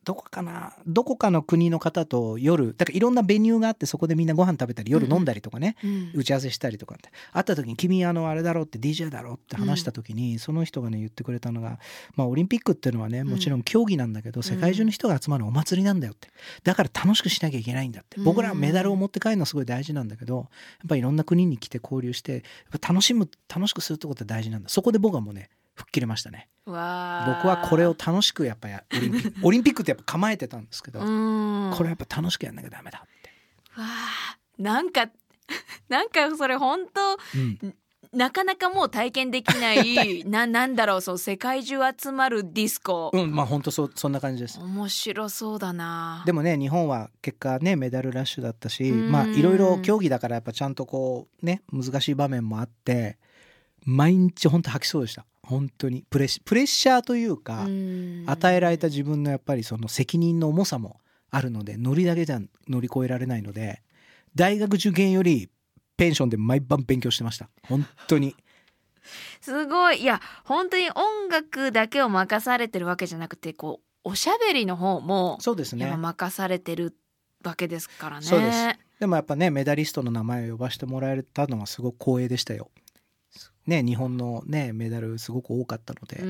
[0.08, 0.74] どこかな？
[0.88, 6.12] どこかの国の方と夜だからいろんなベニューがあってそこでみんなご飯食べたり夜飲んだりとかね、うん。
[6.14, 7.10] 打ち合わせしたりとかって。
[7.34, 11.78] 会った時に「君あのあれだろ」って DJ だろって話した時に、その人がね言ってくれたのが、
[12.16, 16.30] まあ、オリンピックっていうのはねもちろん競技なんだけど、世界中の人が集まるお祭りなんだよって。
[16.64, 18.24] だから楽しくしなきゃいけないんだって、うん。
[18.24, 20.48] 僕らはメダルを持って帰るのはすごい大事なんだけどやっ
[20.88, 22.46] ぱりいろんな国に来て交流して
[22.88, 24.70] 楽しむ楽しくするってことは大事なんだ。
[24.70, 26.50] そこで僕はもうね吹っ切れましたね。
[26.66, 31.74] 僕はこれを楽しくやっぱやオリンピック オリンピックってやっぱ構えてたんですけど、うん。
[31.74, 33.30] これやっぱ楽しくやんなきゃダメだって。
[33.80, 34.38] わあ。
[34.58, 35.10] なんか
[35.88, 37.76] なんかそれ本当うん。
[38.14, 44.60] なかなかもう体験できない ななんだろうそう世界中集まるディスコ、うん、まあ本当そそんな感じです。
[44.60, 46.24] 面白そうだな。
[46.26, 49.12] でもね日本は結果ねメダルラッシュだったしうん。
[49.12, 53.18] まあいろいろ競技だからやっぱちゃんとこうね難しい場面もあって
[53.86, 58.24] 毎日本当吐きそうでした本当にプレッシプレッシャーというか、うん。
[58.28, 63.82] 与えられた自分のやっぱりその責任の重さもあるのでノリだけじゃ乗り越えられないので
[64.36, 65.50] 大学受験より
[65.96, 67.50] ペンションで毎晩勉強してました。
[67.64, 68.36] 本当に。
[69.40, 70.02] すごい。
[70.02, 75.96] いや本当に音楽だけを任されてるわけじゃなくてこうおしゃべりの方もそうですね。
[75.96, 76.98] 任されてる
[77.44, 78.26] わけですからね。
[78.26, 78.88] そうです。
[79.00, 82.70] でもやっぱねメダリストの名前を呼ばせてもらえたのはすごく光栄でしたよ
[83.66, 86.24] ね日本のねメダルすごく多かったので、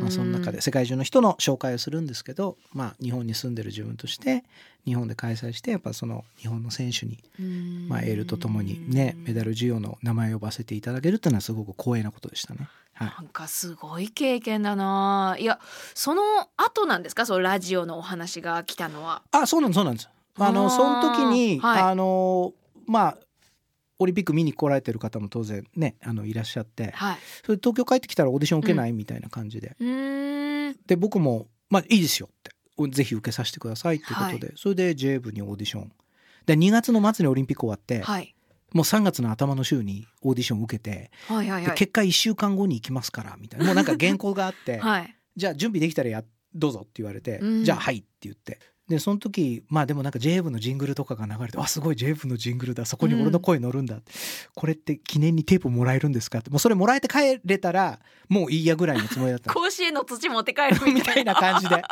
[0.00, 4.44] まあ、その中で世界中の人の紹介をするんですけど、まあ、日本に住んでる自分として
[4.84, 7.18] 日本で開催してやっぱその日本の選手に、
[7.88, 12.68] まあ、エールとともにねメダル授与の名前を呼ばせていただけるっていうのはすごく光栄なことでしたね。
[12.92, 15.36] はい、なんかすごい経験だな。
[15.40, 15.58] いや
[15.94, 16.22] その
[16.56, 17.26] 後なんですか？
[17.26, 19.22] そのラジオのお話が来たのは。
[19.32, 20.08] あそうなんですそうなんです。
[20.38, 21.82] あのその時に、はい。
[21.82, 22.52] あの
[22.86, 23.18] まあ
[24.04, 29.76] オリンピック見に来られてる方も当然ねあのいらっしゃってはい、それ東京帰ってきたらオーディション受けない、みたいな感じで。
[29.80, 30.76] うーん。
[30.86, 32.50] で僕も「まあいいですよ」って
[32.92, 35.92] 「ぜひ受けさせてください」っていうことで、それで J 部にオーディション。
[36.46, 38.34] で2月の末にオリンピック終わって、はい。
[38.72, 41.64] もう3月の頭の週にオーディション受けて、はいはいはい。
[41.66, 43.66] で結果1週間後に行きますからみたいな。
[43.66, 45.16] もうなんか原稿があって、 はい。
[45.36, 47.64] じゃあ準備できたらやどうぞって言われて、うん。
[47.64, 53.98] じゃあはいって言ってでその時まあでもなんか J 部のジングルとかが流れてあすごい J 部のジングルだそこに俺の声乗るんだ、
[54.54, 56.40] これって記念にテープもらえるんですか？
[56.40, 59.54] ってもうそれもらえて帰れたらもういいやぐらいのつもりだったの。
[59.58, 61.82] 甲子園の土持って帰るみみたいな感じで。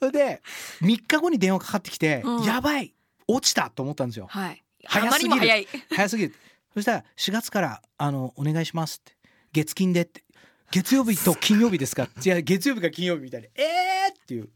[0.00, 0.42] それで
[0.80, 2.44] 3日後に電話かかってきて、うん。
[2.44, 2.92] やばい
[3.28, 4.26] 落ちたと思ったんですよ。
[4.28, 4.62] はい。
[4.86, 5.36] あ早ますりぎる。
[5.36, 5.68] も早い。
[5.90, 6.34] 早すぎる。
[6.74, 9.12] そしたら4月からあのお願いしますって。
[9.52, 10.24] 月金でって
[10.70, 12.08] 月曜日と金曜日ですか？
[12.24, 14.12] いや月曜日か金曜日みたいなえー！
[14.12, 14.48] っていう。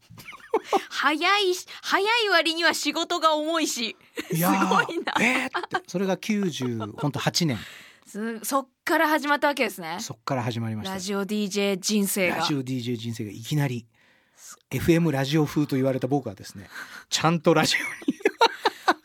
[0.89, 3.95] 早いし早い割には仕事が重いし。
[4.33, 5.13] いやーすごいな。
[5.21, 5.77] えー！
[5.77, 7.57] ってそれが90本当8年。
[8.05, 9.97] すそっから始まったわけですね。
[10.01, 10.93] そっから始まりました。
[10.95, 12.37] ラジオ DJ 人生が。
[12.37, 12.45] ラ。
[12.45, 13.85] ジオ DJ 人生がいきなり
[14.71, 16.69] FM ラジオ風と言われた僕はですね
[17.09, 18.17] ちゃんとラジオに。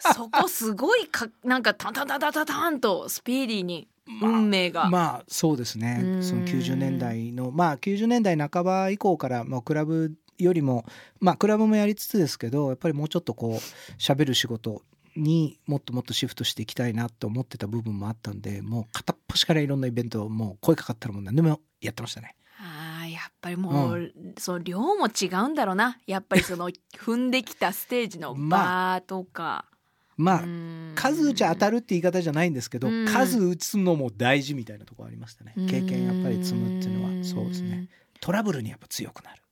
[0.15, 3.89] そこすごいかなんかタンタンタンタンタンとスピーディーに
[4.21, 4.89] 運命が。
[4.89, 6.01] まあそうですね。
[6.03, 6.23] うん。
[6.23, 10.85] その90年代のまあ90年代半ば以降からもうクラブよりも
[11.21, 14.83] まあクラブもやりつつですけどやっぱりもうちょっとこう喋る仕事
[15.17, 22.35] にもっともっとシフトしていきたいなと思ってた部分もあったんでもう片っ端からいろんなイベントをもう声かかったらもう何でもやってましたね。
[22.59, 25.99] あーやっぱりもう、その量も違うんだろうな。
[26.07, 29.74] やっぱりその 踏んできたステージのまバーとか、まあ
[30.19, 30.93] うん。
[30.95, 33.07] 数打ち当たるって言い方じゃないんですけど、うん。
[33.07, 35.55] 数打つのも大事みたいなところありましたね。
[35.57, 37.25] 経験やっぱり積むっていうのんは。
[37.25, 37.89] そうですね。
[38.21, 39.43] トラブルにやっぱ強くなる。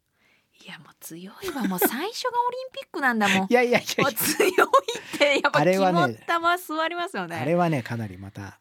[0.64, 1.64] いやもう強いわ。
[1.64, 3.46] もう最初がオリンピックなんだもん。
[3.50, 7.36] いやいやいや強いってやっぱ肝っ玉座りますよね。
[7.36, 8.60] あれはねかなりまた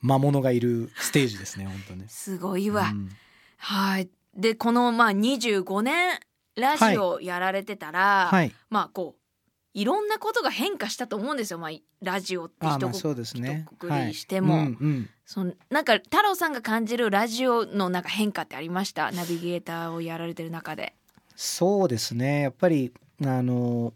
[0.00, 3.10] 魔物がいるステージですね本当ねすごいわ、うん。
[3.58, 4.08] はい。
[4.34, 6.20] でこのまあ25年
[6.54, 8.54] ラジオやられてたら、はい。
[8.68, 9.19] まあこう
[9.72, 11.70] いろんなことが変化したと思うんですよ、まあ、
[12.02, 13.66] ラジオって一こあまあそうですね。
[14.08, 14.54] りしても。
[14.54, 14.66] はい。
[14.66, 15.10] うんうん。
[15.24, 19.12] そのなんか太郎さんが感じるラジオのなんか変化ってありました？
[19.12, 20.94] ナビゲーターをやられてる中で。
[21.36, 22.42] そうですね。
[22.42, 22.92] やっぱり
[23.24, 23.92] あの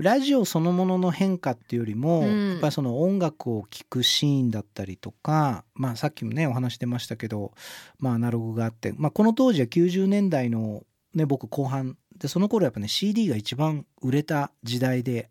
[0.00, 2.50] ラジオそのものの変化っていうよりも、うん。
[2.52, 7.52] やっぱりその音楽を聴くシーンだったりとか、まあ、さっきもねお話出ましたけど、
[7.98, 10.82] まあ、アナログがあって、まあ、この当時は90年代の、
[11.14, 15.30] ね、僕後半でその頃やっぱね CD が一番売れた時代で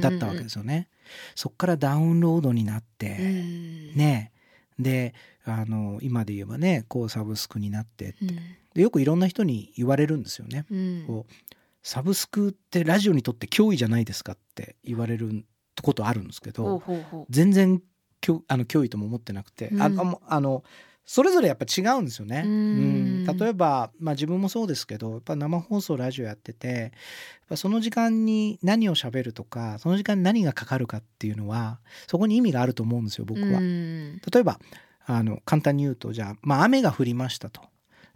[0.00, 0.88] だったわけですよね。
[1.34, 3.94] そっからダウンロードになって、うん。
[3.94, 4.32] ね。
[4.78, 5.14] で
[5.44, 8.28] あの今で言えばねこうサブスクになってうん。
[8.74, 10.64] でよくいろんな人に言われるんですよね。
[10.70, 11.04] うん。
[11.06, 11.32] こう
[11.82, 15.44] サブスクってラジオにとって脅威じゃないですかって言われる
[15.82, 16.82] ことあるんですけど
[17.28, 17.82] 全然
[18.20, 19.90] 脅あの脅威とも思ってなくて、あ
[20.28, 20.62] あの
[21.04, 22.42] それぞれやっぱ違うんですよね。
[22.44, 22.54] うんう
[23.08, 26.90] ん例えば、まあ、自分もそうですけどやっぱ生放送ラジオやってて
[27.54, 33.60] その時間に何を喋るとかその時間に何がかかるかっていうのはそこに意味があると思うんですよ僕は。
[33.60, 34.58] うん例えば
[35.04, 37.62] あの簡単に言うとじゃあ、まあ、雨が降りましたと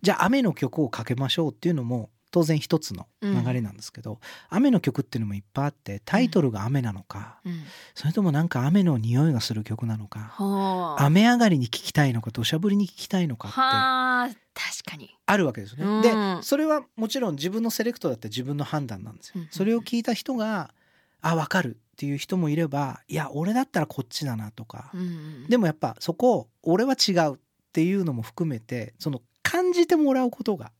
[0.02, 7.62] じゃあ雨の曲をかけましょうっていうのも当然一つの流れなんですけど、雨の曲っていうのもいっぱいあってタイトルが雨なのか、うん。
[7.94, 11.04] それともなんか雨の匂いがする曲なのか、はあ。
[11.04, 15.10] 雨上がりに聴きたいのか土砂降りに聴きたいのかってはあ確かに。
[15.26, 15.84] あるわけですよね。
[15.84, 15.98] う
[16.36, 16.36] ん。
[16.38, 19.34] でそれはもちろん自分のセレクトだって自分の判断なんですよ。
[19.36, 19.42] うん。
[19.42, 19.48] うん。
[19.50, 20.74] それを聞いた人が
[21.20, 27.38] あ分かるっていう人もいればいや俺だったらこっちだなとか、うんでもやっぱそこ俺は違うっ
[27.72, 30.72] ていうのも含めてその感じてもらうことが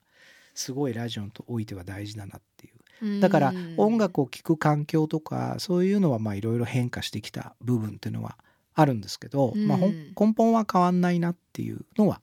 [0.57, 3.21] すごいラジオにおいては大事だなっていう。
[3.21, 8.39] だから音楽を聴く環境とかそういうのはまあいろいろ変化してきた部分っていうのは
[8.75, 9.69] あるんですけど、うん。
[9.69, 12.21] まあ根本は変わんないなっていうのは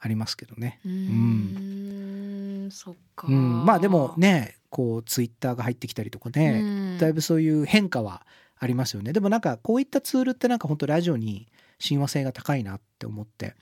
[0.00, 0.80] ありますけどね。
[0.84, 2.70] うーん。
[2.70, 6.64] そっか、うん、まあでもねこうツイッターが入ってきたりとかね、う
[6.96, 6.98] ん。
[6.98, 8.26] だいぶそういう変化は
[8.58, 9.12] ありますよね。
[9.12, 13.54] でもなんかこういったツールってなんか本当ラジオに親和性が高いなって思って。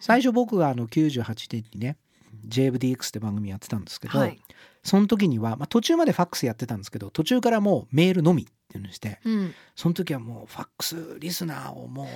[0.00, 1.96] 最初僕があの98年にね
[2.48, 4.38] JFDX って番組やってたんですけど、はい。
[4.82, 9.18] その時には、まあ、途中までファックスやってたんですけど途中からもうメールのみっていうのにして。
[9.24, 9.54] うん。
[9.74, 12.06] その時はもうファックスリスナーをもう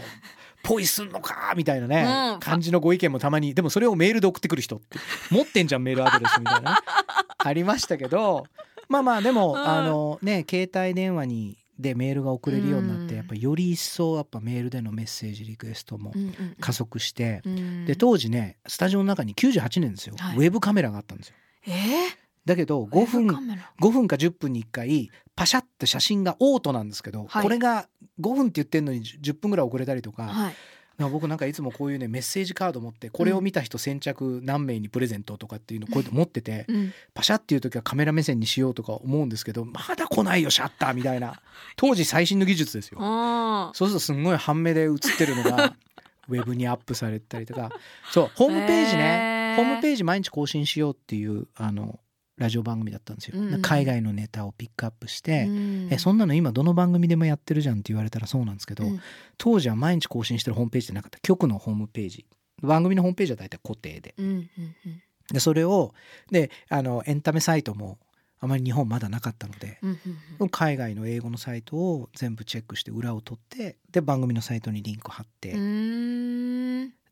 [0.62, 2.40] ポイすんのかみたいなね、うん。
[2.40, 4.98] 感じのご意見もたまにでもそれをメールで送ってくる人って
[5.30, 6.78] 持ってんじゃんメールアドレスみたいなね
[7.38, 8.44] ありましたけど
[8.88, 9.58] まあまあでも、うん。
[9.58, 13.16] あのね携帯電話にでメールが送れるようになって、うん。
[13.16, 16.12] やっぱより一層やっぱメールでのメッセージリクエストも
[16.60, 20.36] 加速して、うんで当時ねスタジオの中に98年ですよ、はい。
[20.36, 21.34] ウェブカメラがあったんですよ。
[21.66, 21.74] えー？
[22.44, 23.72] だけど5ウェブカ分メラ。
[23.80, 27.42] 5分か10分に1回パシャって写真がオートなんですけど、はい。
[27.42, 27.88] これが
[28.20, 30.54] 5分って言ってんのに10分ぐらい遅れたりとか,、はい
[31.06, 36.92] 僕なんかいつもこういうねメッセージカード持ってこれを見た人先着何名にプレゼントとかっていうのこうやって持ってて、うん。
[37.14, 41.40] パシャっていう時はカメラ目線にしようとか思うんですけどまだ来ないよシャッターみたいな。
[41.76, 42.98] 当時最新の技術ですよ。
[43.00, 45.76] あそうするとすんごい半目で映ってるのが
[46.28, 47.70] ウェブにアップされたりとか。
[48.10, 49.56] そうホームページね、へー。
[49.56, 52.00] ホームページ毎日更新しようっていうあの
[52.38, 53.54] ラジオ番組だったんですよ、うん。
[53.54, 55.88] うん海外のネタをピックアップして、うん。
[55.90, 59.00] えそんなの今どの番組でもやってるじゃんって言われたらそうなんですけど、うん。
[59.36, 61.18] 当時は毎日更新してるホームページじゃなかった。
[61.20, 62.26] 局のホームページ。
[62.62, 64.14] 番組のホームページは大体固定で。
[65.32, 65.92] でそれを
[66.30, 67.98] であのエンタメサイトも
[68.40, 69.80] あまり日本まだなかったので、
[70.50, 75.52] 海外の英語のサイトを全部チェックして裏を取ってで番組のサイトにリンク貼って、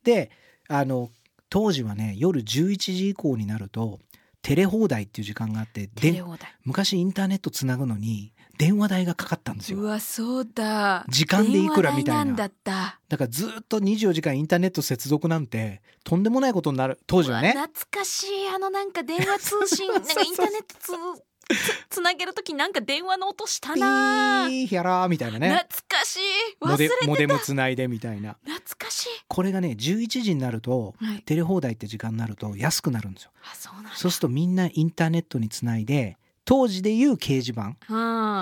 [0.05, 0.31] で
[0.69, 1.11] あの
[1.51, 3.99] 当時はね夜11時以降になると
[4.47, 6.55] テレ放題っていう時間があってでテレ放題。
[6.65, 9.81] 昔インターネットつなぐのに電話代がかかったんですよ。
[9.81, 11.05] うわそうだ。
[11.09, 12.25] 時間でいくらみたいな。
[12.25, 13.01] 電話代んだった。
[13.09, 17.01] だからずっと24時間インターネット接続なんてとんでもないことになる。
[17.09, 17.55] 当時はね。
[17.57, 18.49] 懐かしい。
[18.55, 21.25] あのなんか電話通信 なんかインターネット
[21.91, 25.49] つなげるときなんか電話の音したピなーヒャラーみたいなね。
[25.69, 26.21] 懐かしい。
[26.61, 27.07] 忘モデれてた。
[27.07, 28.37] モデムつないでみたいな。
[28.45, 29.09] 懐かしい。
[29.29, 31.23] これがね11時になるとはい。
[31.23, 33.31] テレ放題って時間になると安くなるんですよ。
[33.43, 33.91] あそうなんだ。
[33.95, 37.77] そうするとみんなインターネットにつないで当時でいう掲示板。
[37.89, 37.97] う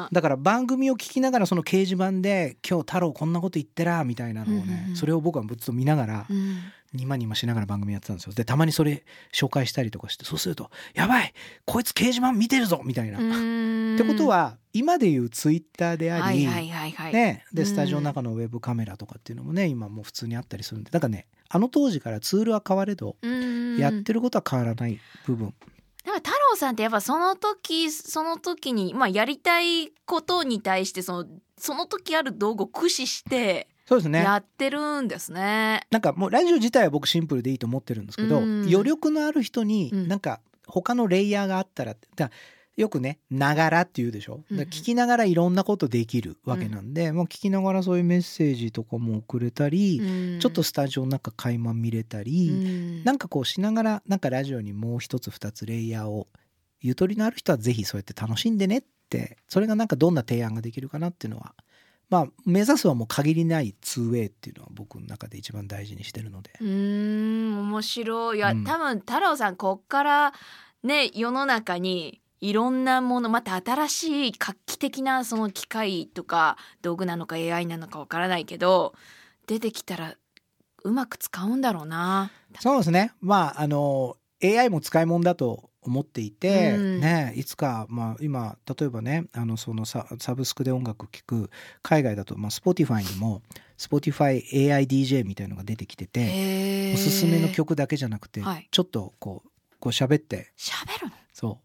[0.06, 4.96] んだから番組を聞きながらその掲示板で「今日太郎こんなこと言ってら」みたいなのをね、うんうんうん。
[4.96, 6.58] それを僕はずっと見ながらうん
[6.94, 8.32] ニマニマしながら番組やってたんですよ。
[8.32, 13.18] でたまにそれ紹介したりとかしてそうすると「やばいこいつ掲示板見てるぞ」みたいな。
[13.18, 13.94] うん。
[13.94, 17.66] ってことは今でいうツイッターであり、ね、でうん。
[17.66, 20.90] スタジオの中のウェブカメラとかっていうのもね今もう普通にあったりするんで。
[20.90, 23.78] だからねあの当時からツールは変われどうん。
[23.78, 25.52] やってることは変わらない部分、
[26.04, 31.26] だから太郎さんってやっぱその時その時にまあやりたいことに対してその
[31.58, 34.20] その時ある道具を駆使してそうですね。
[34.20, 35.86] やってるんですね。
[35.90, 38.62] なんかもうラジオ自体は僕シンプルでいいと思ってるんですけど、うん。
[38.62, 40.08] 余力のある人にうん。
[40.08, 42.30] なんか他のレイヤーがあったらだから
[42.76, 50.40] よくね「ながら」って言うでしょ、聞きながらいろんなことできるわけなんで、もう聞きながらそういうメッセージとかも送れたり、うん。
[50.40, 53.04] ちょっとスタジオの中垣間見れたり、うん。
[53.04, 56.26] なんかこうしながらなんかラジオにもう一つ二つレイヤーを
[56.80, 61.54] ゆとりのある人はぜひそうやって楽しんでねってそれがなんかどんな提案ができるかなっていうのは
[62.14, 66.52] まあ目指すはもう限りない 2way っていうのは僕の中で一番大事にしてるので。
[66.60, 70.32] うーん面白いいや、うん多分太郎さんこっから
[70.84, 78.94] ね世の中にいろんなものまた新しい画期的なその機械とか道具なのか AI なのかわからないけど
[79.48, 80.14] 出てきたら
[80.84, 82.30] うまく使うんだろうな。
[82.60, 83.12] そうですね。
[83.20, 87.00] まあ、あの、AI も使い物だと思っていて、うん。
[87.00, 91.50] ね、いつか、まあ、今、例えばね、あの、そのササブスクで音楽聴く、
[91.82, 93.42] 海外だと、まあ、Spotify にも、
[93.78, 94.42] Spotify
[94.72, 98.68] AI DJ みたいのが出てきてて、おすすめの曲だけじゃなくて、はい。
[98.70, 101.12] ちょっと、こう、こう喋って、喋るの？
[101.32, 101.64] そう。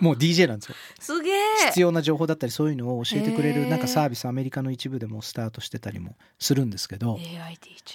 [0.00, 0.74] もう DJ なんですよ。
[0.98, 1.34] すげえ。
[1.68, 7.18] 必要な情報だったり、そういうのを教えてくれる、なんかサービス、アメリカの一部でもスタートしてたりもするんですけど、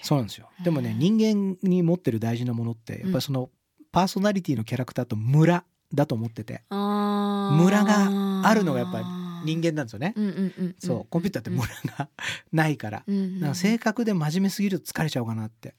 [0.01, 0.49] そうなんですよ。
[0.63, 3.49] でもね、うん人間に持ってる大事なものって、やっぱりその
[3.91, 9.05] パーソナリティのキャラクターと村だと思ってて、村村があるのがやっぱり
[9.45, 10.13] 人間なんですよね。
[10.79, 12.09] そう、コンピューターって村が
[12.51, 13.03] ないから。
[13.07, 15.75] うんうん性格で真面目すぎると疲れちゃうかなって。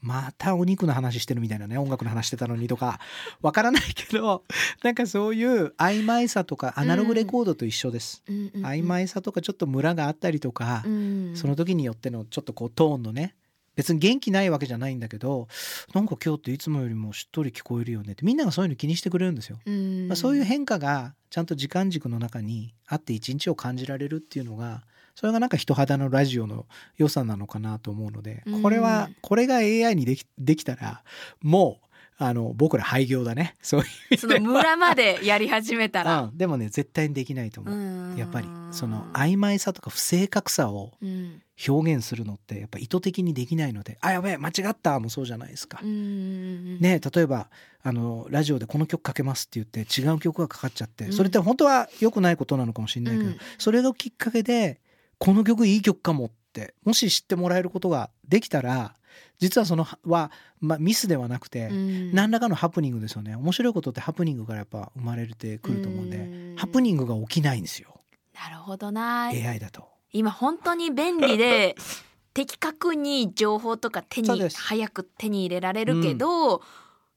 [0.00, 3.00] またお肉の話してるみたいなね、音楽の話してたのにとか、
[3.40, 4.44] わからないけど、
[4.82, 8.22] なんかそういう曖昧さとか、アナログレコードと一緒です。
[8.28, 13.34] 曖昧さとかちょっとムラがあったりとか、うんその時によってのちょっとこうトーンのね
[13.76, 15.48] 別に元気ないわけじゃないんだけど
[15.94, 19.58] なんか今日っていつもよりもしっとり聞こえるよねってみんながそういうの気にしてくれるんですよ。
[19.64, 26.66] うんまあ、そういう変化がちゃんと時間軸の中にあって一日を感じられるっていうのがそれがなんか人肌のラジオの
[26.96, 31.02] 良さなのかなと思うのでうんこれはこれが AI にできできたら
[31.40, 31.83] もう
[32.16, 33.56] あの僕ら廃業だね。
[33.62, 33.84] そうい
[34.14, 36.22] うその村までやり始めたら。
[36.22, 38.16] うん、でもね絶対にできないと思う、うん。
[38.16, 41.40] やっぱりその曖昧さとか不正確さをうん。
[41.68, 45.78] 表現するのってやっぱ意図的にできないので「あやべえ間違った」もそうじゃないですか。
[45.80, 47.48] うんね例えば
[47.80, 51.12] あのラジオでこの曲かけますって言って違う曲がかかっちゃってうん。
[51.12, 53.38] それって本当は良くないことなのかもしれないけど、うん。
[53.58, 54.80] それがきっかけで
[55.18, 58.94] この曲いい曲かもってもし知ってもらえることができたら
[59.38, 60.30] 実はそのは、
[60.60, 62.12] まあ、ミスではなくて、うん。
[62.12, 63.36] 何らかのハプニングですよね。
[63.36, 66.20] 面白いことってハプニングからやっぱ生まれてくると思うんで、う
[66.54, 66.56] ん。
[66.56, 68.00] ハプニングが起きないんですよ。
[68.34, 69.26] なるほどな。
[69.26, 69.88] AI だと。
[70.12, 71.76] 今本当に便利で
[72.34, 76.62] 的確に情報とか手に早く手に入れられるけど、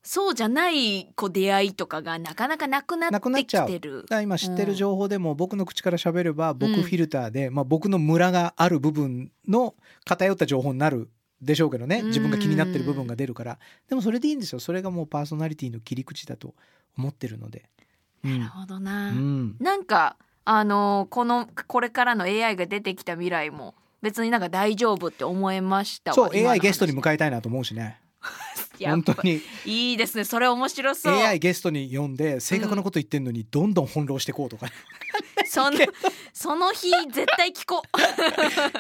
[0.08, 4.06] そうじゃないこう出会いとかがなかなかなくなってきてる。
[4.24, 6.84] 今知ってる情報でも僕の口から喋れば僕うん。
[6.84, 11.10] フィルターで、まあ、僕のムラがある部分の偏った情報になる
[11.42, 12.00] でしょうけどね。
[12.00, 12.08] うん。
[12.08, 13.60] 自分が気になってる部分が出るから。
[13.90, 14.62] でもそれでいいんですよ。
[14.62, 16.56] それがもうパーソナリティの切り口だと
[16.98, 17.70] 思ってるので。
[18.24, 19.58] うなるほどな、ん。
[19.60, 28.00] なんかあのーこのこれからの AI が出てきた未来も別になんか大丈夫って思えましたわそう AI ゲストに迎えたいなと思うしね
[28.86, 29.42] 本当に。
[29.66, 30.24] いいですね。
[30.24, 31.14] それ面白そう。
[31.14, 34.72] AI ゲストに呼んで正確なこと言ってんのにどんどん翻弄していこうとかね、
[35.50, 35.78] その
[36.34, 37.82] その日絶対聞こ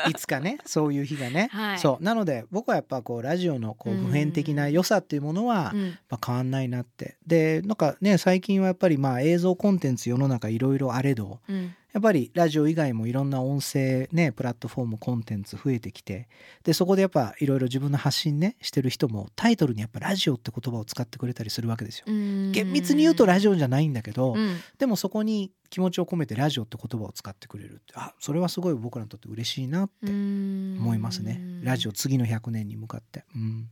[0.05, 0.09] う。
[0.09, 1.79] いつかねそういう日がね、はい。
[1.79, 2.03] そう。
[2.03, 4.05] なので僕はやっぱこうラジオのこううん。
[4.07, 5.97] 普遍的な良さっていうものは、うん。
[6.09, 7.17] まあ、変わんないなって。
[7.25, 16.29] でなんかね最近はやっぱりまあ映像コンテンツ世の中いろいろあれどうんやっぱりラジオ以外もいろんな音声ねプラットフォームコンテンツ増えてきて
[16.63, 22.05] でそこでやっぱいろいろ自分の発信ねしてる人もタイトルにやっぱラジオって言葉を使ってくれたりするわけですよ。
[22.07, 22.51] うん。
[22.51, 24.57] 厳密に言うとラジオじゃないんだけど、うん。
[24.77, 33.25] でもそこに気持ちを込めてラジオって言葉を使ってくれるってあそれはすごい僕らにとって嬉しいなって思思いますね、ラジオ次の100年に向かって。
[33.35, 33.69] うん。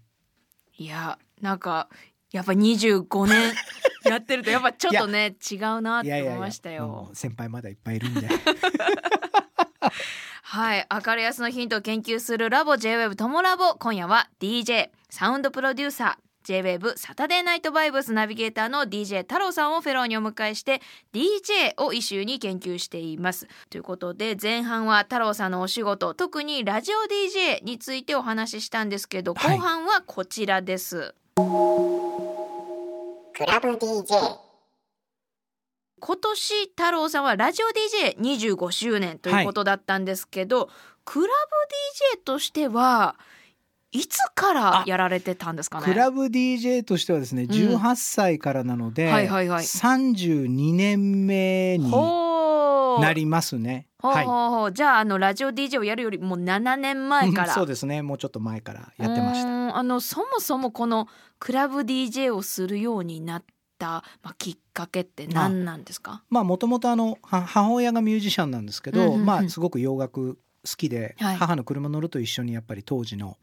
[0.80, 1.90] いやなんか
[2.36, 3.54] やっぱ25年
[4.04, 7.10] やってるとやっぱちょっとね違うなって思いましたよ。
[7.14, 8.28] 先輩まだいっぱいいるんで。
[10.44, 13.76] はい明るやすのヒントを研究するラボ JWEB トモラボ。
[13.76, 20.82] 今夜は DJ サウンドプロデューサー JWEB サタデーナイトバイブスナビゲーターの DJ 太郎さんをフェローにお迎えして
[21.14, 23.48] DJ をイシューに研究しています。
[23.70, 29.58] ということで前半は太郎さんのお仕事特にラジオ DJ についてお話ししたんですけど後はい。
[29.58, 31.44] 半はこちらです、ク
[33.46, 34.06] ラブ DJ
[36.00, 37.66] 今年太郎さんはラジオ
[38.18, 40.70] DJ25 周年ということだったんですけど、
[41.04, 43.18] クラブ DJ としては
[43.92, 45.86] いつからやられてたんですかね？
[45.86, 49.66] クラブ DJ としてはですね18歳からなので、はいはいはい。
[49.66, 51.92] 32年目に
[53.02, 53.88] なりますね。
[54.08, 54.74] はい。
[54.74, 57.54] じゃああのラジオ DJ をやるよりもう7年前から。
[57.54, 58.02] そうですね。
[58.02, 59.78] もうちょっと前からやってました。
[59.78, 61.08] あのそもそもこの
[61.40, 63.44] クラブ DJ をするようになっ
[63.78, 66.24] た、まあ、きっかけって何なんですか？
[66.30, 69.26] まあもともとあのは母親がミュージシャンなんですけど、うんうんうん。
[69.26, 70.38] まあすごく洋楽
[70.68, 71.36] 好きで、はい。
[71.36, 73.38] 母の車乗ると一緒にやっぱり当時の、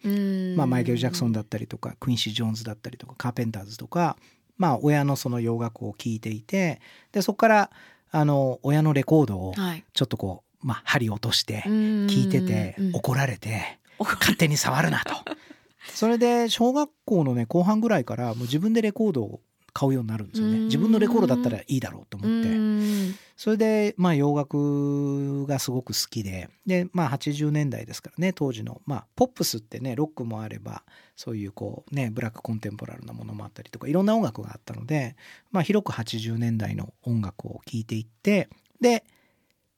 [0.56, 4.16] まあ、マイケル・ジャクソンだったりとかクインシー・ジョーンズだったりとかカーペンターズとか、
[4.56, 6.80] まあ、親のその洋楽を聴いていて
[7.12, 7.70] でそこから
[8.10, 9.84] あの親のレコードをはい。
[9.92, 12.90] ちょっとこう、まあ、針落として聞聞いててうん。
[12.94, 15.14] 怒られて勝手に触るなと。
[15.92, 19.40] それで小学校のね後半ぐらいからもう自分でレコードを
[19.72, 20.58] 買うようになるんですよね。
[20.58, 20.64] うん。
[20.66, 22.48] 自分のレコードだったらいいだろうと思って。
[22.48, 23.14] うん。
[23.36, 26.48] それでまあ洋楽がすごく好きで。
[26.66, 30.82] でまあ80年代ですからね当時のまあポップスってねロックもあれば
[31.16, 35.16] そういうこうねブラックコンテンポラルなものもあったりとかいろんな音楽があったので
[35.50, 38.48] まあ広く80年代の音楽を聴いていって
[38.80, 39.04] で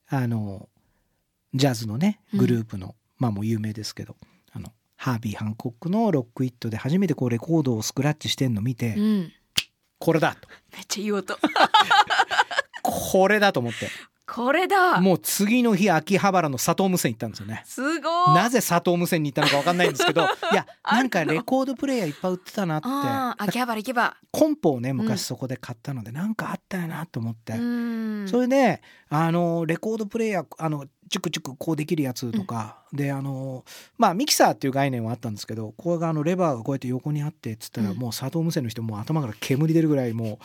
[0.09, 0.69] あの
[1.55, 4.17] ジャズのねグループの、まあもう有名ですけど
[4.53, 9.33] あのハービー・ハンコックの「ロック・イット」で初めてこうレコードをスクラッチしてんの見て、うん。
[9.99, 10.49] これだと。
[10.75, 11.39] めっちゃ言おうと。
[12.83, 13.89] これだと思って。
[14.27, 15.01] これだ。
[15.01, 17.63] もう次の日秋葉原の佐藤無線行ったんですよね。
[17.67, 18.35] すごい。
[18.35, 22.89] なぜ佐藤無線に行ったのか分かんないんですけど いやなんかレコードプレイヤーいっぱい売ってたなって。
[23.39, 24.17] 秋葉原行けば。
[24.31, 24.97] コンポをねうん。
[24.99, 28.29] 昔そこで買ったので、なんかあったよなと思って、うん。
[28.29, 33.65] それであのレコードプレイヤーあのチュクチュクこうできるやつとか、であの
[33.99, 37.97] まあミキサーっていう概念はあったんですけどこれがあのレバーがこうやって横にあってっつったら、うん。
[37.97, 40.39] もう佐藤無線の人もう頭から煙出るぐらいもう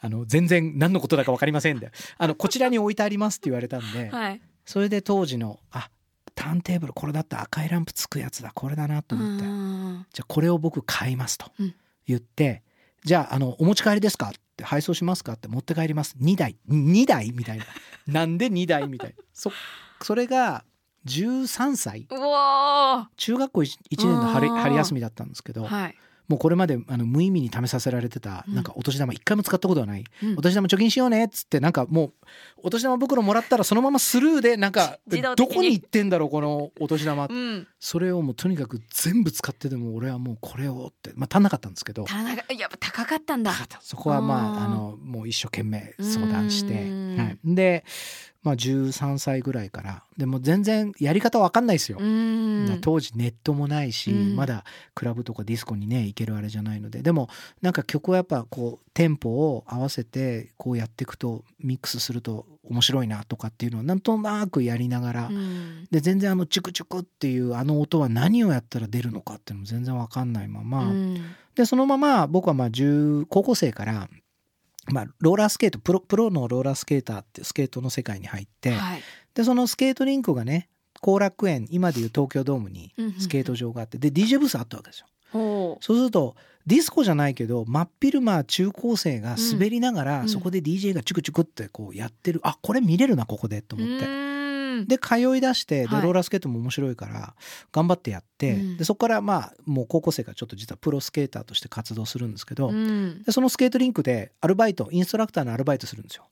[0.00, 1.90] あの全然何のことだか分かりませんで。
[2.18, 4.40] あのこちらに置いてありますって言われたんで、 はい。
[4.64, 5.90] それで当時のあ
[6.34, 10.06] ターンテーブルこれだったら赤いランプつくやつだこれだなと思って、うん。
[10.12, 11.74] じゃあこれを僕買いますとうん。
[12.06, 12.62] 言って、
[13.04, 16.16] じゃああのお持ち帰りですかって配送しますかって持って帰ります。
[16.20, 16.56] 2台。
[16.68, 17.64] 2台みたいな。
[18.06, 19.16] なんで2台みたいな。
[19.32, 19.52] そ
[20.02, 20.64] それが
[21.06, 22.06] 13歳。
[23.16, 25.96] 中学校 1, 年の春春休みだったんですけど、ーはい。
[26.30, 28.54] もうこれまであの無意味に試させられてたうん。
[28.54, 30.38] なんかお年玉一回も使ったことはない、うん。
[30.38, 32.12] お年玉貯金しようねっつってなんかもう
[32.62, 35.00] お年玉袋もらったらそのままスルーでなんか
[35.36, 37.66] どこに行ってんだろうこのお年玉うん。
[37.80, 42.04] それをもうとにかく全部使ってでも俺はもうこれをってまあ足んなかったんですけど。
[42.56, 43.52] やっぱ高かったんだ。
[43.80, 47.16] そこはまああのもう一生懸命相談して、うん。
[47.18, 47.84] はい、で、
[48.42, 51.98] まあ、13歳ぐらいからでも全然やり方わかんないですよ。
[52.80, 54.36] 当時ネットもないし、うん。
[54.36, 54.64] まだ
[54.94, 57.02] クラブとかディスコにね行けるあれじゃないので。
[57.02, 57.28] でも
[57.60, 65.86] なんか曲はやっぱこうテンポを合わせてこうやっていくとミックスすると面白いなとかっていうのをなんとなくやりながら、うん。
[65.90, 71.16] で全然あのチュクチュクっていうあの音は何をやったら出るのかっていうのも全然わかんないまま、うん。
[71.54, 74.08] でそのまま僕はまあ10高校生から、
[74.90, 79.02] まあ、ローラースケートプロプロのローラースケーターってスケートの世界に入って、はい。
[79.34, 80.68] でそのスケートリンクがね
[81.00, 83.20] 後楽園今でいう東京ドームにうんうんうん。
[83.20, 85.06] スケート場があってで DJ ブースあったわけですよ。
[85.32, 86.34] そうすると
[86.66, 90.28] ディスコじゃないけど真っ昼間中高生が滑りながら、うん。
[90.28, 92.40] そこで DJ がチュクチュクってこうやってる。
[92.42, 94.39] あこれ見れるなここでと思って。
[94.70, 97.34] うんで通い出してではいローラースケートも面白いから
[97.72, 106.24] 頑張ってやって、うんでそこからまあもう高校生からちょっと実はプロスケーターとして活動するんですけど、うんでそのスケートリンクでアルバイトインストラクターのアルバイトするんですよ。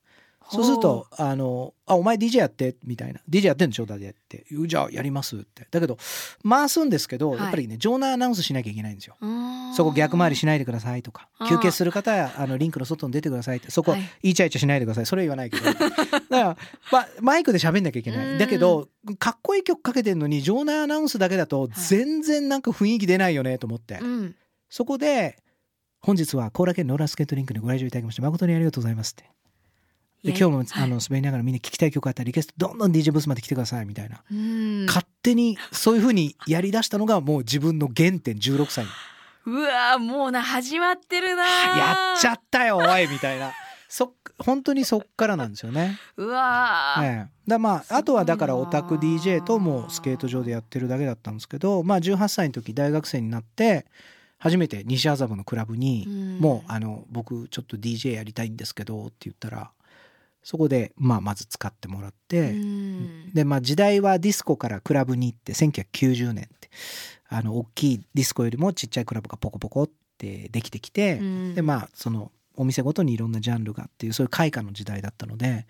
[0.51, 1.35] そうすると「あ。
[1.35, 5.97] のあお前 DJ やって」みたいな「DJ やってんでしょだで」って「じゃあやります」ってだけど
[6.47, 7.39] 回すんですけど、はい。
[7.39, 9.15] やっぱりね場内アナウンスしなきゃいけないんですよ。
[9.21, 11.29] うんそこ逆回りしないでくださいとか。
[11.47, 13.71] 休憩する方はあのリンクの外に出てくださいって。
[13.71, 14.01] そこはい。
[14.23, 15.05] イチャイチャしないでください。
[15.05, 15.65] それは言わないけど。
[15.71, 15.87] だか
[16.29, 16.57] ら、
[16.91, 18.35] ま、マイクで喋んなきゃいけなうん。
[18.35, 24.35] いだけどかっこいい曲かけてんのに場内アナウンスだけだと全然なんか雰囲気出ないよねと思って、うん。
[24.69, 25.37] そこで
[26.01, 29.25] 本日は後楽園ローラースケートリンクにご来場いただきまして誠にありがとうございますって
[30.23, 30.67] で今日もはい。
[30.75, 34.85] あの滑りながらみんな聞きたい曲あったらリクエストどんどん DJ ブースまで来てくださいみたいな、うん。
[34.85, 38.85] 勝手にそういう風にやりだしたのがもう自分の原点16歳。
[38.85, 38.91] に
[39.45, 43.51] うわーもうな始まってるなやっちゃっったよおいみたいな。
[43.87, 45.97] そっ本当にそっからなんですよね。
[46.15, 53.85] うわー、ええ、だまああとはだからオタク DJ ともうスケート場でやってるだけだったんですけどまあ18歳の時大学生になって
[54.37, 56.39] 初めて西麻布のクラブにうん。
[56.39, 59.71] もうあの僕ちょっと DJ やりたいんですけどって言ったら
[60.43, 63.33] そこでまあまず使ってもらって、うん。
[63.33, 66.69] でまあ時代はディスコからクラブに行って1990年って
[67.27, 71.55] あの大きいディスコよりもちっちゃいクラブがポコポコってできてきて、うん。
[71.55, 75.65] でまあそのお店ごとにいろんなジャンルがっていうそういう開花の時代だったので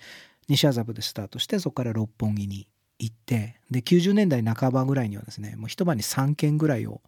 [0.48, 2.68] 西麻布でスタートしてそこから六本木に
[2.98, 7.02] 行ってで90年代半ばぐらいにはですねもう一晩に3軒ぐらいを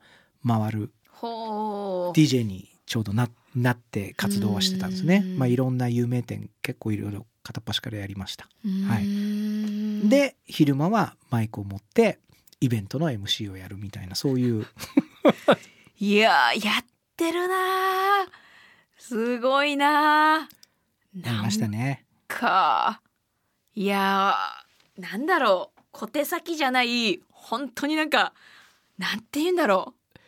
[0.48, 2.18] 回るほう。
[2.18, 5.24] DJ にちょうどななって活動はしてたんですね。
[5.26, 5.38] うん。
[5.38, 8.48] まあいろんな有名店結構いろいろ片っ端からやりました。
[8.88, 9.06] はい。
[9.06, 12.20] うんで昼間はマイクを持って
[12.60, 14.68] イベントの MC をやるみたいなそういう。
[16.00, 16.86] いやーやっ
[17.16, 18.30] てるなー。
[18.98, 21.26] すごいなー。
[21.26, 22.06] やりましたね。
[22.28, 23.02] か
[23.76, 25.82] いやーなんだろう。
[25.92, 28.34] 小手先じゃない本当になんか
[28.98, 30.20] なんて言うんだろう。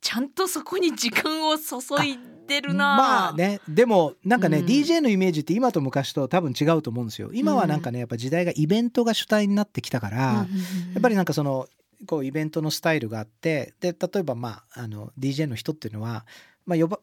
[0.00, 2.94] ちゃんとそこに時間を注いでるな。
[2.94, 3.60] ーまあね。
[3.68, 4.66] でもなんかね、うん。
[4.66, 7.30] DJ のイメージって今と昔と多分違うと思うんですよ。
[7.32, 10.56] 今はなんかねやっぱ時代がイベントが主体になってきたから、うん
[10.94, 11.66] やっぱりなんかその
[12.06, 16.26] こうイベントのスタイルがあってで例えばまああの DJ の人っていうのは、
[16.66, 17.00] まあ、呼ば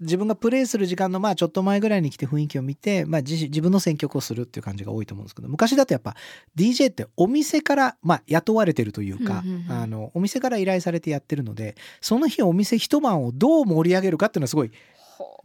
[0.00, 6.16] 自分がプレイする時間のまあちょっと前ぐらいに来て雰囲気を見て、まあ、自自分の選曲をするっていう感じが多いと思うんですけど昔だとやっぱ
[6.56, 14.70] DJ ってお店からまあ雇われてるというか、あのお店から依頼されてやってるのでその日お店一晩をどう盛り上げるかっていうのはすごい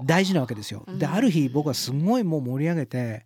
[0.03, 0.83] 大事なわけですよ。
[0.87, 3.25] でうんある日僕はすごいもう盛り上げて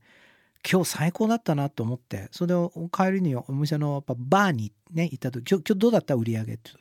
[0.70, 6.72] 今日最高だったなと思ってそれでお帰りにお店のやっぱバーにね行った時今日今日どうだった売り上げって。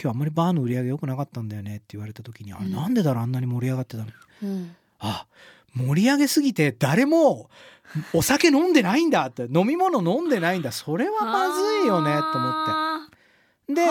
[0.00, 2.72] 今日あんまりバーの売り上げ良くなかったんだよねって言われた時にあれうん。
[2.72, 4.10] なんでだろうあんなに盛り上がってたの？
[4.42, 4.76] うん。
[4.98, 5.26] あ
[5.74, 7.48] 盛り上げすぎて誰も
[8.12, 10.70] お酒飲んでないんだって飲み物飲んでないんだ。
[10.72, 13.10] それはまずいよねと思あっ
[13.66, 13.74] て。
[13.74, 13.82] で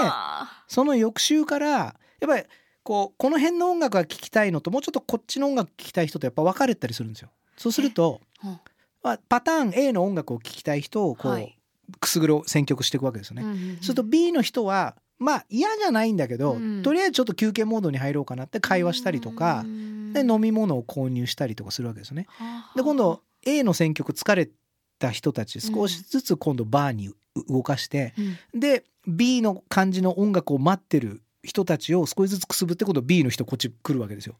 [0.67, 2.43] その翌週からやっぱり
[2.83, 7.29] こうこの辺の音楽が聴きたいのともうちょっとこっちの音楽聴きたい人とやっぱ分かれたりするんですよ。
[7.57, 8.59] そうすると、あうん
[9.05, 11.55] まあ、パターン A の音楽を聴きたい人をこう、はい。
[11.99, 13.43] くすぐる選曲していくわけですよね。
[13.43, 13.77] うんうんうん。
[13.79, 16.81] すると B の人はまあ嫌じゃないんだけど、うん。
[16.81, 20.11] とりあえずちょっと休憩モードに入ろうかなって会話したりとかう、ん。
[20.13, 22.25] で飲み物を購入したりとかするわけですよね。
[22.29, 22.75] はあ。
[22.75, 24.49] で今度 A の選曲疲れ
[24.97, 27.15] た人たち少しずつ今度バーにう
[27.47, 28.15] 動かして、
[28.53, 28.59] うん。
[28.59, 34.35] で B の感じの音楽を待ってる人たちを少しずつくすぶって今度 B の人こっち来るわけですよ。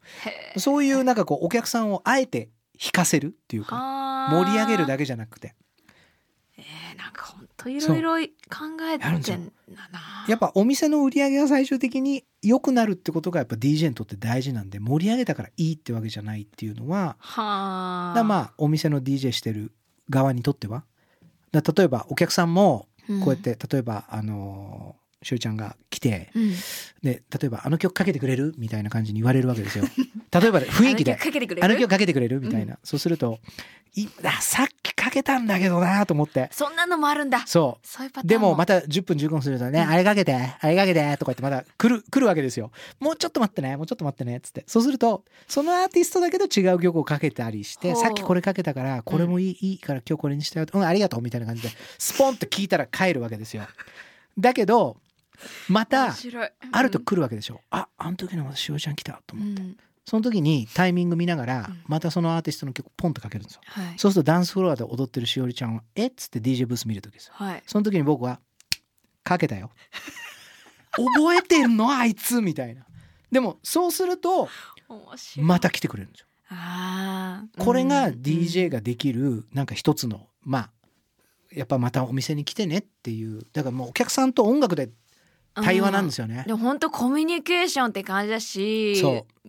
[0.56, 2.48] そういうなんかこうお客さんをあえて
[2.82, 5.54] 引かせるっていうかはあ盛り上げるだけじゃなくて。
[6.58, 18.14] えー、なんか本当いろいろ考えてんだなやっぱお店の売り上げが最終的に良くなるってことがやっぱ DJ にとって大事なんで盛り上げたからいいってわけじゃないっていうのははあ。
[18.16, 19.72] だまあお店の DJ してる
[20.08, 20.84] 側にとっては。
[21.52, 26.54] だ例えばお客さんもこうやって、例えばあのーしゅうちゃんが来てうん、うん
[27.02, 29.84] で例えば「あの曲かけてくれる?」みたいな感じに言われるわけですよ。
[30.32, 31.18] 例えばね雰囲気で
[31.60, 32.40] あの曲かけてくれる？
[32.40, 33.38] みたいな、そうすると
[34.40, 36.50] さっきかけたんだけどなと思って。
[36.52, 37.46] そんなのもあるんだ。
[37.46, 37.78] そ
[38.24, 38.26] う。
[38.26, 39.88] でもまた10分15分するとね、うん。
[39.88, 42.70] あれかけてあれかけてとか言ってまた来る来るわけですよ。
[43.00, 44.64] もうちょっと待ってねもうちょっと待ってねっつって。
[44.66, 53.62] そうするとそのアーティストだけど違う曲をかけたりしてさっきこれかけたからこれもいい,、いいから今日これにしたよ、うん、ありがとうみたいな感じでスポンと聞いたら帰るわけですよ。
[54.38, 54.98] だけど
[55.68, 56.14] ま面た
[56.72, 59.76] あると来るわけでしょ、ああの時のしおちゃん来たとう思って、ん。
[60.04, 61.82] その時にタイミング見ながらうん。
[61.86, 63.60] またそのアーティストの曲ポンとかけるんですよ。
[63.64, 63.94] はい。
[63.98, 66.06] そうするとダンスフロアで踊ってるしおりちゃんは「え？
[66.06, 67.32] っ?」つって DJ ブース見る時ですよ。
[67.36, 67.62] はい。
[67.66, 68.40] その時に僕は
[69.24, 69.70] 「かけたよ」
[70.92, 71.90] 覚えてんの？
[71.90, 72.40] あいつ？
[72.40, 72.86] みたいな。
[73.30, 74.48] でもそうすると
[75.38, 76.26] また来てくれるんですよ。
[76.50, 77.64] あー。
[77.64, 78.14] これがうん。
[78.14, 80.70] DJ ができるなんか一つのまあ
[81.52, 83.42] やっぱまたお店に来てねっていう。
[83.52, 84.90] だからもうお客さんと音楽で
[85.62, 86.44] 対話なんですよね。
[86.46, 89.02] でも本当コミュニケーションって感じだし。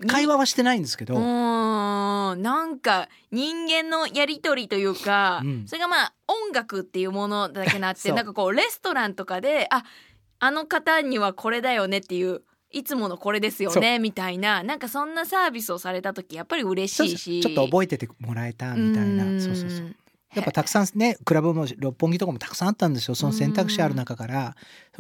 [0.08, 1.16] 会話はしてないんですけど。
[1.16, 2.42] うーん。
[2.42, 5.68] なんか人間のやり取りというか、うん。
[5.68, 9.84] それがまあ音楽っていうものだけなって なんかこうレストランとかであ
[10.40, 17.42] あの方にはこれだよねっていういつものこれですよねみたいななんかそんなサービスをされた時やっぱり嬉しいし。
[17.42, 19.24] ちょっと覚えててもらえたみたいな。
[19.42, 19.96] そうそうそう
[20.38, 23.16] やっぱたくさんねクラブも六本木とかもたくさんあったんですよ。
[23.16, 24.56] その選択肢ある中から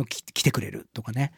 [0.10, 1.32] 来てくれるとかね。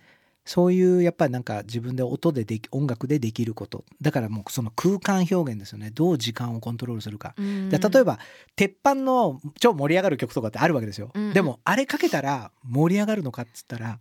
[0.45, 3.86] そういうやっぱりなんか自分で音ででき音楽でできること。
[4.02, 5.91] だからもうその空間表現ですよね。
[5.91, 7.36] どう時間をコントロールするか。
[7.38, 7.70] うん。
[7.70, 8.18] で例えば
[8.56, 11.12] 鉄板の超盛り上がる曲とかってあるわけですよ。
[11.14, 11.34] うん。
[11.34, 14.00] でもあれかけたら盛り上がるのかっつったら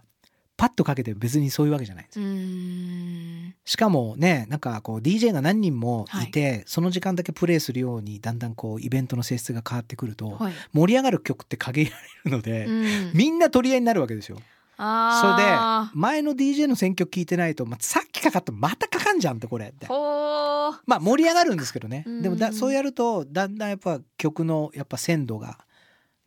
[0.58, 2.28] パッとかけて別にそういうわけじゃないんですうよ。
[2.28, 3.54] ん。
[3.64, 10.52] しかもねなんかこう DJ が何人もいて、その時間だけプレイするようにだんだんこうイベントの性質が変わってくると、はい。
[10.72, 13.10] 盛り上がる曲って限られるので、うん。
[13.14, 14.36] みんな取り合いになるわけですよ。
[14.36, 19.86] それであ前の DJ の選曲聞いてないと、まあ、さっきかかったまたかかんじゃんってこれって。
[19.88, 22.02] まあ盛り上がるんですけどね。
[22.04, 22.22] うん。
[22.22, 25.58] でもだそうやるとだんだんやっぱ曲のやっぱ鮮度が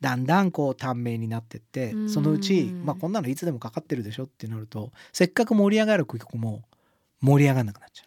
[0.02, 6.62] だんだんこう短命になってってうんそのうち、まあ、こんなのいつでもかかってるでしょってなるとせっかく盛り上がる曲も
[7.20, 8.04] 盛り上がらなくなっちゃ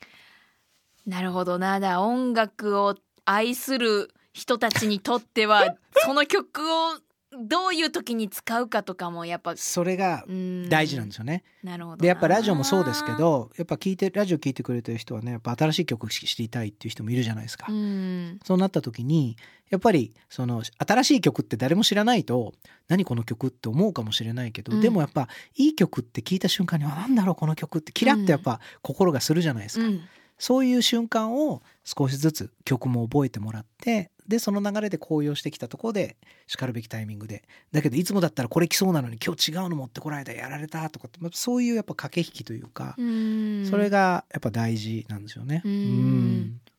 [1.07, 1.09] う。
[1.09, 6.99] なるほどなだ音楽を愛する人たちにとってはその曲を
[7.38, 10.25] どういう時に使うかとかもやっぱそれが
[10.69, 11.43] 大事なんですよね。
[11.63, 12.01] なるほどな。
[12.01, 17.67] でやっぱラジオもそうですけどやっぱ聞いてラジオ聞いてくれてる人はねやっぱ新しい曲知りたいっていう人もいるじゃないですか。
[17.69, 18.39] うん。
[18.43, 19.38] そうなった時に
[19.69, 22.53] やっぱりその新しい曲って誰も知らないと
[22.88, 24.81] 何この曲って思うかもしれないけど、うん。
[24.81, 30.01] でもやっぱいい曲って聞いた瞬間にあなんだろうこの曲ってキラッとやっぱ心がするじゃないですか、うん
[30.38, 36.17] そういう瞬間を少しずつ曲も覚えてもらってでその流れで高揚してきたところで
[36.47, 37.43] しかるべきタイミングで。
[37.71, 43.67] だけどいつもだったらこれ来そうなのに今日違うの持ってこられたやられたとかってまあそういうやっぱ駆け引きというか、うん。
[43.69, 45.61] それがやっぱ大事なんですよね。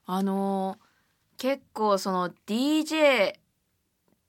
[0.06, 0.86] あのー
[1.38, 3.36] 結構その DJ っ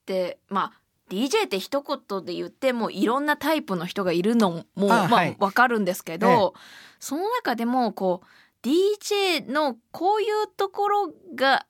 [0.06, 5.36] てまあ DJ って一言で言ってもいろんなタイプの人がいるのもまああはい。
[5.40, 6.54] わかるんですけど、
[7.00, 8.28] その中でもこう
[8.64, 11.66] DJ のこういうところが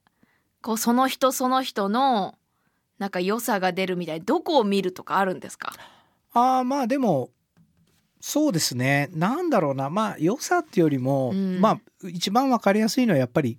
[0.61, 2.35] こうその人その人の
[2.97, 5.73] なんか良さが出るみたいなどこを見るとかあるんですか？
[6.33, 7.29] ああまあでも
[8.19, 9.09] そうですね。
[9.13, 9.89] なんだろうな。
[9.89, 11.61] まあ良さっていうよりも、うん。
[11.61, 13.57] まあ一番わかりやすいのはやっぱり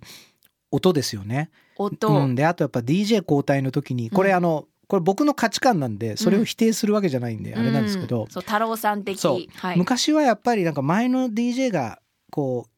[0.69, 1.49] 音ですよね。
[1.77, 8.23] 音、うん、であとやっぱ DJ 交代の時にこれうんあの、これ僕の価値観なんでそれを否定するわけじゃないんで、あれなんですけど。
[8.23, 9.17] うん、そう太郎さん的。
[9.19, 9.45] そう。
[9.55, 12.71] はい、昔はやっぱりなんか前の DJ がこう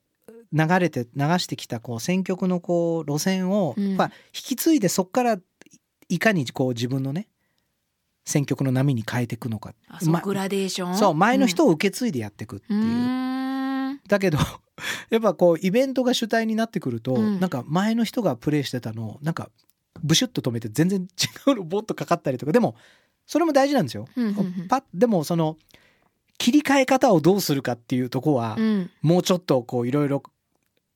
[0.54, 3.96] 流れて流してきたこう選曲のこう路線を、うん。
[3.98, 5.38] まあ、引き継いでそこから
[6.10, 7.28] いかにこう自分のね
[8.26, 9.74] 選曲の波に変えていくのか。
[9.88, 10.98] まあそうグラデーション？
[10.98, 14.00] そう前の人を受け継いでやっていくってういう、ーん。
[14.08, 14.38] だけど
[15.10, 17.40] やっぱこうイベントが主体になってくると、うん。
[17.40, 19.50] なんか前の人がプレイしてたのをなんか
[20.04, 22.52] ブシュッと止めて全然違うのボッとかかったりとか。
[22.52, 22.76] でも
[23.26, 24.08] それも大事なんですよ。
[24.16, 24.68] うんうんうん。
[24.68, 25.58] パッでもその
[26.38, 28.90] 切り替え方をどうするかっていうとこは、うん。
[29.02, 30.24] もうちょっとこういろいろ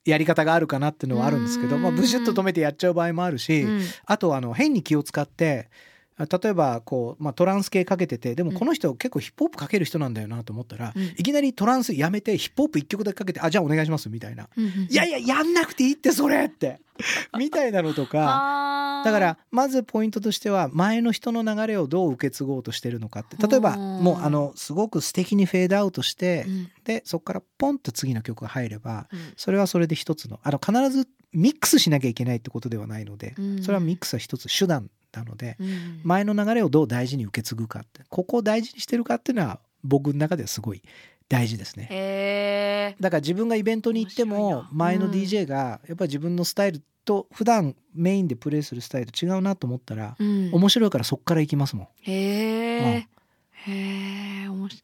[0.06, 1.82] やり方があるかなっていうのはあるんですけど、うん。
[1.82, 3.82] まあ、ブシュッと止めてやっちゃう場合もあるし、うん。
[4.06, 11.04] あとあの変に気を使ってあ例えばこう、まあ、トランス系かけててでもこの人結構ヒップホップかける人なんだよなと思ったら、うん。
[11.04, 16.80] いきなりトランスやめてヒップホップ一曲だけかけてあじゃあお願いしますみたいな、うんいやいややんなくていいってそれって
[17.38, 23.36] みたいなのとかだからまずポイントとしては前の人の流れをどう受け継ごうとしてるのかって。
[23.46, 24.04] 例えばうん。
[24.04, 26.70] もうあのすごく素敵にフェードアウトして、うん。
[26.86, 29.34] でそこからポンと次の曲が入ればうん。
[29.36, 33.62] それはそれで一つのあの必ずミックスしなきゃいけないってことではないので、うん。
[33.64, 36.02] それはミックスは一つ手段なので、うん。
[36.04, 40.82] 前の流れをどう大事に受け継ぐかってここを大事にしてるかっていうのは僕の中ではすごい
[41.30, 42.96] 大事ですね。
[43.00, 45.12] だから自分がイベントに行っても前のうん。
[45.12, 50.52] DJ がやっぱり自分のスタイルと普段メインでプレイするスタイルと違うなと思ったらうん。
[50.54, 51.88] 面白いからそっから行きますもん。
[52.02, 53.08] へえ、
[53.52, 54.82] へえ、おもし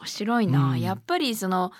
[0.00, 0.80] 面白いな、うん。
[0.80, 1.72] やっぱりその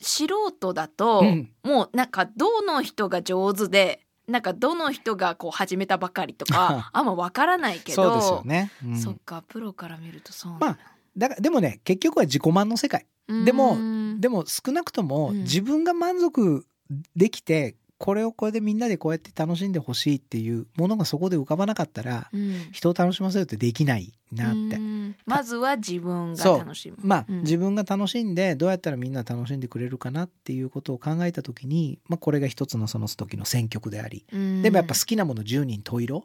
[0.00, 1.50] 素人だと、うん。
[1.62, 4.00] もうなんかどの人が上手で
[4.30, 8.70] なんかどの人がこう始めたばかりとか あんまわからないけどそうですよね。
[8.84, 10.78] うんそっかプロから見るとそうまあ
[11.16, 13.06] だからでもね結局は自己満の世界。
[13.28, 16.66] うんでもうんでも少なくともうん自分が満足
[17.14, 22.70] できてこれをこれでみんなでこうやって楽しんでほしいっていうものがそこで浮かばなかったらうん。
[22.72, 24.76] 人を楽しませるってできないなって。
[24.76, 25.16] うん。
[25.26, 26.96] まずは自分が楽しむ。
[27.02, 27.40] まあ、うん。
[27.42, 34.24] 自分が楽しんでどうやったらみんな楽しんでくれるかなっていうことを考えた時に、まあ、これが一つのその時の選曲であり。
[34.32, 34.62] うん。
[34.62, 36.24] でもやっぱ好きなもの10人十色。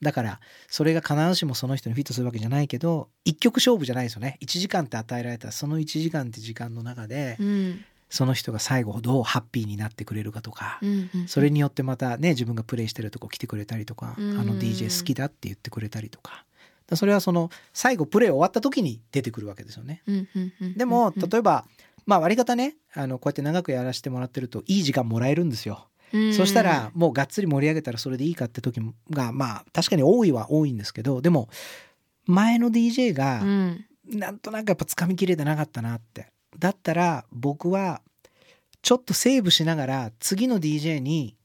[0.00, 4.38] だからそれが必ずしもその人にフィットするわけじゃないけど一曲勝負じゃないですよね。
[4.40, 14.36] 1時間って与えられたらその1時間って時間の中でうんその人が最後どうハッピーになってくれるかとかうんうんそれによってまたね自分がプレイしてるとこ来てくれたりとかあうん。
[14.36, 16.32] の DJ 好きだって言ってくれたりとか。
[16.32, 16.44] だか
[16.90, 20.02] らそれはその最後プレイ終わった時に出てくるわけですよね。
[20.06, 21.28] うんうんうんでもうん。
[21.28, 21.64] 例えば
[22.04, 25.86] まあ割り方ねあのこうやって長くやらせてもらってるといい時間もらえるんですよ。
[26.12, 26.34] うん。
[26.34, 28.80] そしたらもうがっつり盛り上げたらそれでいいかって時
[29.10, 31.48] がまあ確かに多いは多いんですけどでも
[32.26, 33.84] 前の DJ がうん。
[34.06, 36.26] なんとなくやっぱ掴みきれてなかったなって
[36.58, 38.00] だったら僕は
[38.82, 41.36] ちょっとセーブしながら次の DJ に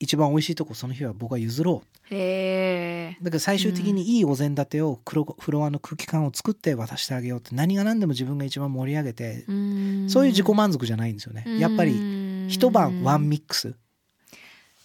[0.00, 2.14] 一番美味しいとこその日は僕は譲ろう。
[2.14, 3.16] へえ。
[3.22, 11.44] だから最終的にいいお膳立てをフロフロアの空気感を作って渡してあげようって何が何でも自分が一番盛り上げてそういう自己満足じゃないんですよね。
[11.58, 13.74] やっぱり一晩ワンミックス。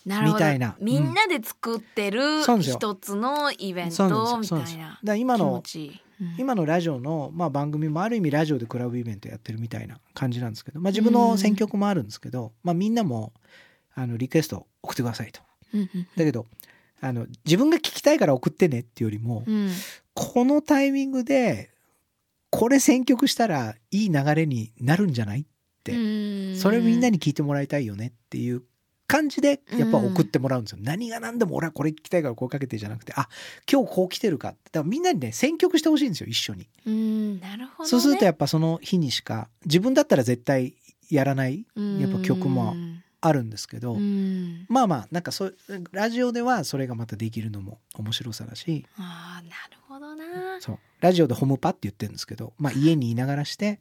[0.05, 0.75] みたいな。
[0.81, 5.63] みんなで作ってる一つのイベントみたいな今の
[6.37, 13.33] 今のラジオの、まあ、番組もある意味ラジオでクラブイベントやってるみたいな感じなんですけど、まあ、自分の選曲もあるんですけど、まあ、みんなも
[13.95, 15.41] あのリクエスト送ってくださいと。
[16.15, 16.45] だけど
[17.01, 19.69] あの自分が聞きたいから送ってねっていうよりも、うん。
[20.13, 21.69] このタイミングで
[22.49, 25.45] これ選曲したらいい流れになるんじゃないっ
[25.83, 26.57] て、うん。
[26.57, 28.63] それみんなに聞いてもらいたいよねっていう
[29.05, 33.27] 感じでやっぱ送ってもらうんですよ、何が何でも俺はこれ聞きたいからこうかけてじゃなくてあ
[33.71, 34.57] 今日こう来てるかって。
[34.71, 36.67] だからみんなにね選曲してほしいんですよ一緒に。
[36.85, 37.89] うんなるほどね。
[37.89, 40.73] そうするとやっぱその日にしか自分だったら絶対
[41.09, 42.75] やらないやっぱ曲も
[43.21, 44.65] あるんですけど、うん。
[44.69, 45.55] まあまあなんかそう
[45.91, 48.85] ラジオではそれがまたできるのも面白さだし。
[48.97, 50.59] あーなるほどな。
[50.59, 50.79] そう。
[51.01, 53.79] ラジオでホームパって言ってるんですけど、まあ、家にいながらして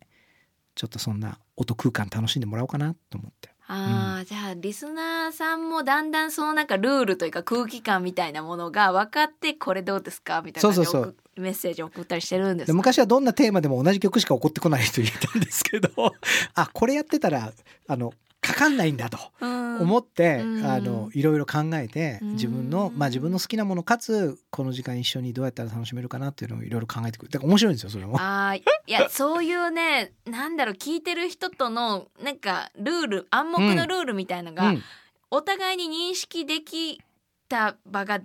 [0.75, 3.51] ちょっとそんな音空間楽しんでもらおうかなと思って。
[3.75, 15.89] あーじゃあリスナーさんもだんだんそのなんかルールというか空気感みたいなものが分かってこれどうですかみたいな感じでそうそう送メッセージ送ったりしてるんです昔はどんなテーマでも同じ曲しか起こってこないと言ったんですけど。
[16.55, 17.51] あこれやってたら
[17.89, 18.13] あの
[18.43, 19.81] かかんないんだとうん。
[19.81, 20.67] 思って、うん。
[20.67, 22.33] あのいろいろ考えてうん。
[22.33, 27.31] 自分の、まあ、自分の好きなものかつこの時間一緒にどうやったら楽しめるかなっていうのをいろいろ考えてくる。
[27.31, 28.17] だから面白いんですよそれも。
[28.19, 34.83] あーいやそういうねなんだろう聞いてる人とのなんかルール暗黙のルールみたいのが、うん。
[35.31, 37.01] お互いに認識でき
[37.49, 38.21] た場が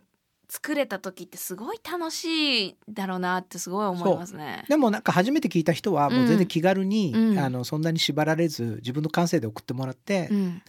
[0.49, 4.65] 作れた時ってすごい楽しいだろうなってすごい思いますね。
[4.69, 7.39] でもなんか初めて聞いた人はもう全然気軽に、うん。
[7.39, 10.61] あのそんなに縛られず自分の感性で送ってもらって、うん、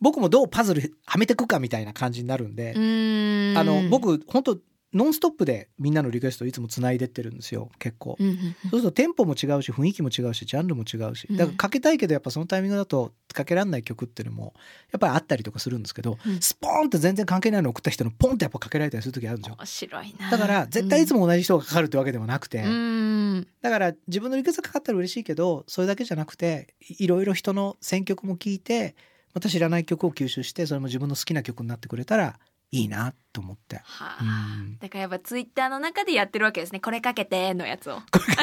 [0.00, 4.58] 僕もどうパズルはめてくかみたいな感じになるんであの、僕本当
[4.94, 8.16] ノンストップでみんなのリクエストをいつもつないでってるんですよ結構。
[8.18, 11.36] うんうんそうするとテンポも違うし雰囲気も違うしジャンルも違うしうん。
[11.36, 14.54] だからかけたいけどやっぱそのタイミングだとかけられない曲っていうのも
[14.92, 16.40] やっぱりあったりとかするんですけど、うん。
[16.40, 19.56] スポーンって全然関係ないの送った人のポンってやっぱかけられたりする時あるんですよ。
[19.58, 20.30] 面白いな。
[20.30, 28.94] だから絶対いつも、も同じ人がかかるってわけではなくて、うん、だから自分のリクエストかかったら嬉しいけどそれだけじゃなくていいろいろ人の選曲も聞いて
[29.34, 32.38] また知らない曲を吸収してそれも自分の好きな曲になってくれたら
[32.70, 33.76] いいなと思って。
[33.76, 33.82] は
[34.18, 34.18] あ。
[34.22, 34.78] うん。
[34.78, 36.78] だからやっぱツイッターの中でやってるわけですね。
[36.78, 37.96] これかけてのやつを。
[38.12, 38.36] これ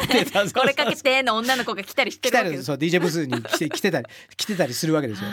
[0.74, 2.66] かけて の女の子が来たりして来るわけです。
[2.66, 4.06] たりそう DJ ブースに来て来てたり
[4.36, 5.28] 来てたりするわけですよ。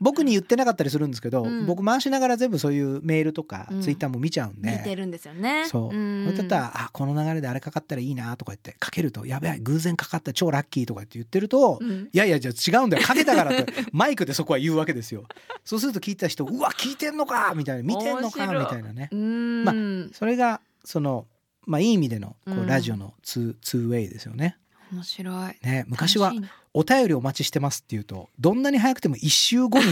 [0.00, 1.66] 僕に言ってなかったりするんですけど、うん。
[1.66, 3.82] 僕回しながら全部そういうメールとかうん。
[3.82, 5.66] ツイッターも見ちゃうんで、見てるんですよね。
[5.68, 5.96] そう。
[5.96, 6.26] ん。
[6.26, 12.08] それだったら、あ、この流れであれかかったらいいなとか言って、かけると、やべえ、偶然かかった超ラッキーとかって言ってると、うん。
[12.12, 13.02] いやいや、じゃあ違うんだよ。
[13.02, 15.24] かけたからって、マイクでそこは言うわけですよ。
[15.64, 19.08] そうすると聞いた人、うわ、聞いてんのかみたいな、見てんのか面白いみたいなね。
[19.12, 19.16] う。
[19.16, 19.64] ん。
[19.64, 19.72] ま
[20.12, 21.26] それが、その、
[21.66, 22.58] まあいい意味での、こうん。
[22.60, 24.56] う、ラジオのツー、ツーウェイですよね。
[24.92, 25.66] 面白い。
[25.66, 26.32] ね、昔は
[26.74, 29.84] お便りお待ちしてますっていうと、どんなに早くても一週後に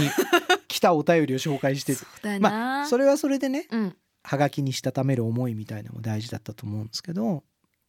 [0.67, 1.97] 来たお便りを紹介して、
[2.41, 3.97] まあ、それはそれでね、うん。
[4.25, 7.45] はがきにしたためる思いみたいなのも大事だったと思うんですけど、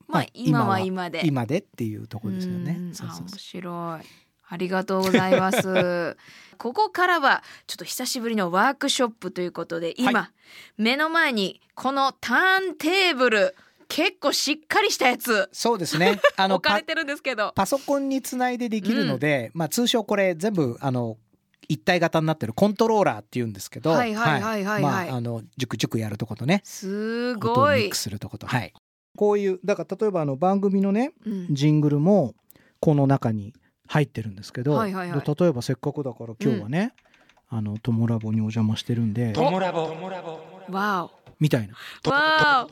[0.08, 1.26] まあ今は今で。
[1.26, 2.72] 今でっていうところですよね。
[2.72, 2.78] うん。
[2.78, 3.30] あ面そうそう。
[3.30, 4.06] そう白い
[4.50, 6.18] ありがとうございます。
[6.58, 10.32] ここからはちょっと久しぶりのワークショップということで今、は
[10.78, 13.56] 目の前にこのターンテーブル
[13.88, 16.20] 結構しっかりしたやつそうですね。
[16.36, 17.54] あの パ置かれてるんですけど。
[17.56, 21.18] パソコンにつないでできるので、まあ通称これ全部あの
[21.70, 24.82] 一体型になってるコントローラーっていうんですけど、はいはいはいはいはい。
[24.82, 27.84] まああのジュクジュクやるとことね、すごい。
[27.84, 28.74] ミック、するとこと、はい。
[29.16, 31.48] こういうだから例えばあの番組のねうん。
[31.50, 32.36] ジングルも
[32.80, 33.54] この中に
[33.90, 35.20] 入ってるんですけど、はいはいはい。
[35.20, 36.94] で例えばせっかくだから今日はね、
[37.50, 40.40] あのトモラボにお邪魔してるんで、トモラボ、トモラボ、
[40.72, 41.10] わ
[41.40, 41.74] みたいな。
[42.06, 42.68] おわ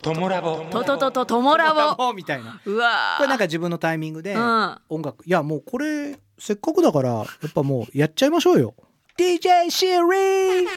[0.00, 2.60] トモラボ、おととととともらぼみたいな。
[2.64, 8.74] うわこれなんか自分のタイミングでうん音楽、いやもうこれせっかくだからやっぱもうやっちゃいましょうよ
[9.18, 10.68] DJ シェリ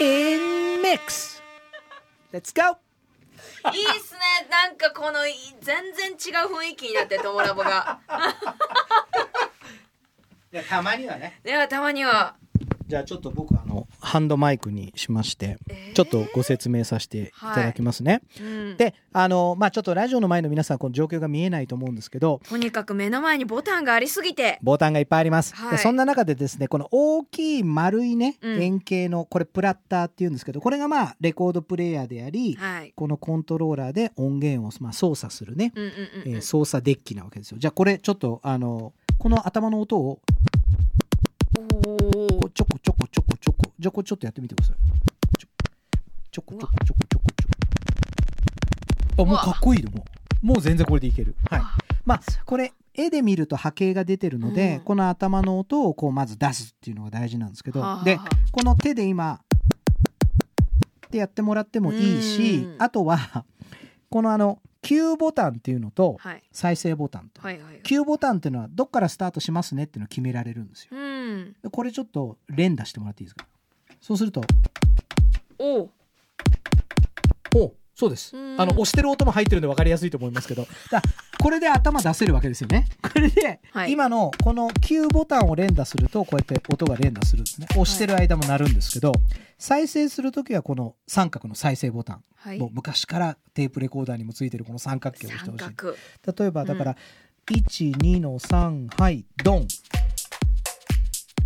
[0.00, 1.40] ー in mix
[2.32, 2.76] Let's go
[3.72, 4.20] いいっすね。
[4.50, 8.00] なんかこのい全然違う雰囲気になってともらぼが。
[10.52, 11.40] いやたまにはね。
[11.44, 12.36] ではたまには
[12.86, 15.94] じゃあちょっと僕あのハンドマイクにしましてえー。
[15.94, 18.76] ちょっとご説明させていただきますね、うん。
[18.76, 24.58] であのまあちょっとラジオの前の皆さんこの状況が見えないと思うんですけどとにかく目の前にボタンがありすぎて。
[24.62, 25.70] ボタンがいっぱいあります、はい。
[25.72, 28.62] でそんな中でですねこの大きい丸いね、うん。
[28.62, 32.92] 円形のこれプラッターっていうんですけどこれがまあレコードプレイヤーであり、はい。
[32.94, 36.36] このコントローラーで音源をまあ操作するね、うんうんうんうん。
[36.36, 37.58] えー操作デッキなわけですよ。
[37.58, 40.20] じゃあこれちょっとあのこの頭の音を
[41.54, 43.72] こうちょこちょこちょこちょこ。
[43.78, 44.76] じゃあこれちょっとやってみてください。
[45.38, 45.48] ちょ
[46.30, 47.48] ちょこちょこちょこちょこちょ
[49.16, 50.04] こあもうかっこいいでも
[50.42, 50.46] う。
[50.46, 51.36] もう全然これでいける。
[51.50, 51.62] はい。
[52.04, 54.84] まあこれ絵で見ると波形が出てるので、うん。
[54.84, 58.18] この頭の音をこうまず出すっていうのが大事なんですけど、はで
[58.50, 59.38] この手で今っ
[61.10, 62.82] てやってもらってもいいし、うん。
[62.82, 63.44] あとは
[64.10, 66.42] このあの Q ボタンっていうのとはい。
[66.52, 67.80] 再生ボタンと、はいはいはい。
[67.82, 70.90] Q ボタンっていうのはどっからスタートしますねっていうのを決められるんですよ。
[70.92, 71.56] うん。
[71.62, 73.46] でこれちょっと連打してもらっていいですか？
[74.00, 74.42] そうすると
[75.58, 75.90] おう。
[77.54, 77.72] お
[78.02, 78.36] そうです。
[78.36, 78.60] うん。
[78.60, 80.66] あの押してる音も入ってるんで分かりやすいと思いますけど。
[80.90, 81.00] だ
[81.38, 82.88] これで頭出せるわけですよね。
[83.00, 83.92] これで、はい。
[83.92, 87.68] 今のこの Q ボタンを連打するとこうやって音が連打するんですね。
[87.70, 89.12] 押してる間も鳴るんですけど、
[89.56, 92.58] 再生する時はこの三角の再生ボタン、はい。
[92.58, 95.74] もう昔からテープレコーダーにもついてるこの三角形を押して三ほしい。
[95.76, 96.42] 角。
[96.42, 96.96] 例えばだから、
[97.46, 99.68] 12の3はいドン。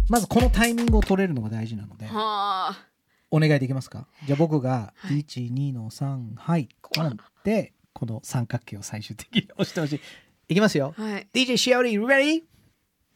[0.09, 2.07] まずこのタイミングを取れるのが大事なので。
[2.07, 2.96] はあ
[3.31, 4.07] お願いできますか？
[4.27, 5.19] じゃあ僕がはい。
[5.19, 6.69] 12の3はい。
[6.83, 10.01] この三角形を最終的に押してほしい。
[10.49, 10.95] いきますよ。
[10.97, 11.29] はい。
[11.33, 12.43] DJ シオリ ready?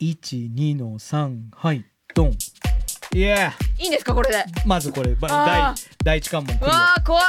[0.01, 1.85] 12の3はい。
[2.15, 2.33] ドン。
[3.13, 4.45] いやいいんですかこれで？
[4.67, 7.23] まずこれ第第一関門わー怖っ。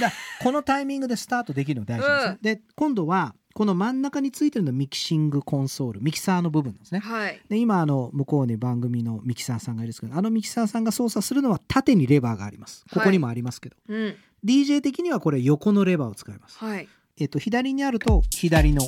[0.00, 0.12] だ
[0.42, 7.00] このタイミングでスタートできるのが大事ですよ、で今度はこの真ん中についてるのはミキシングコンソールミキサーの部分ですね。
[7.00, 7.40] はい。
[7.48, 12.84] で今あの向こうに番組のミキサーさんがいるんですけどあのミキサーさんが操作するのは縦にレバーがあります。
[12.94, 14.14] ここにもありますけど、うん。
[14.44, 16.88] DJ 的にはこれ横のレバーを使います、はい。
[17.18, 18.82] えっと左にあると左の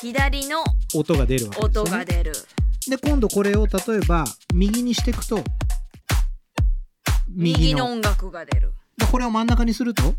[0.00, 0.64] 左の
[0.94, 2.32] 音が出るわけですよ、ね、音が出る。
[2.88, 5.44] で今度これを例えば右にしていくと
[7.28, 7.92] 右の。
[7.92, 8.72] 音楽が出る。
[8.96, 10.14] でこれを真ん中にすると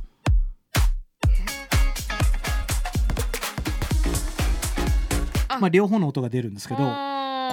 [5.60, 6.86] まあ両方の音が出るんですけどこ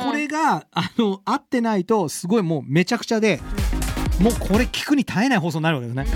[0.05, 3.41] これがあの合ってないとすごいもうめちゃくちゃで
[4.21, 6.07] もうこれ聞くに耐えない放送になるわけですね。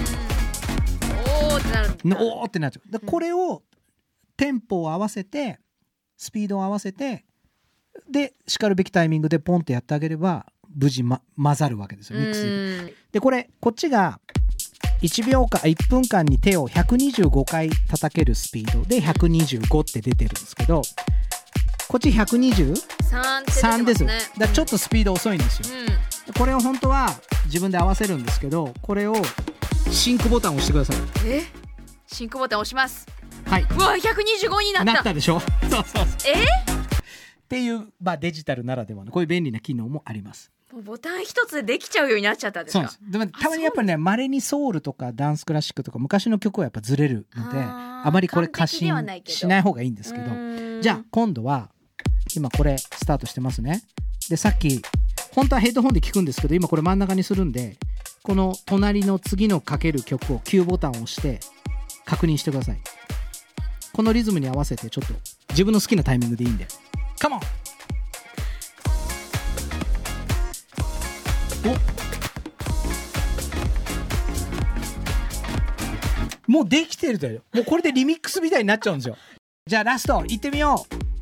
[1.50, 2.92] おーってなるねおーってなっちゃう。
[2.92, 3.62] でこれを
[4.36, 5.60] テンポを合わせて
[6.16, 7.24] スピードを合わせて
[8.10, 13.20] でしかるべきタイミングでポンってやってあげれば無事、ま、混ざるわけですよミックスで。
[13.20, 14.20] これこっちが
[15.02, 20.82] 1秒間1分間に手を125回叩けるスピードで125って出てるんですけど
[21.96, 24.32] こっち123 3って出てますです。
[24.38, 25.78] だちょっとスピード遅いんですよ。
[26.28, 26.34] うん。
[26.34, 27.08] これを本当は
[27.46, 29.14] 自分で合わせるんですけどこれを
[29.90, 30.96] シンクボタンを押してください。
[31.24, 31.44] え？
[32.06, 33.06] シンクボタン押します。
[33.46, 33.62] はい。
[33.62, 34.92] うわ125になった。
[34.92, 35.40] なったでしょ？
[35.40, 36.04] そうそうそう。
[36.04, 36.44] っえ
[37.48, 40.52] ていう、まあ、デジタルならではのこういう便利な機能もあります。
[40.84, 42.82] ボタン一つでできちゃうようになっちゃったんですか？
[42.84, 42.98] です。
[43.10, 48.92] でもたまにやっぱりねまれにソウルとかダンスクラシックとか昔の曲はやっぱずれるのであまりこれ過信
[49.24, 50.26] しない方がいいんですけど。
[50.82, 51.70] じゃあ今度は
[52.36, 53.82] 今これスタートしてますね。
[54.28, 54.82] でさっき
[55.32, 57.76] 本当はヘッドホンで聞くんですけど今これ真ん中にするんで
[58.22, 61.40] この隣の次のかける曲を Q ボタンを押して
[62.04, 62.78] 確認してください。
[63.92, 65.14] このリズムに合わせてちょっと
[65.50, 66.66] 自分の好きなタイミングでいいんで。
[67.18, 67.40] カモン
[76.48, 79.16] おもうできてるだよもうこれでリミックスみたいになっちゃうんですよ。
[79.66, 81.15] じゃあラスト行ってみよう。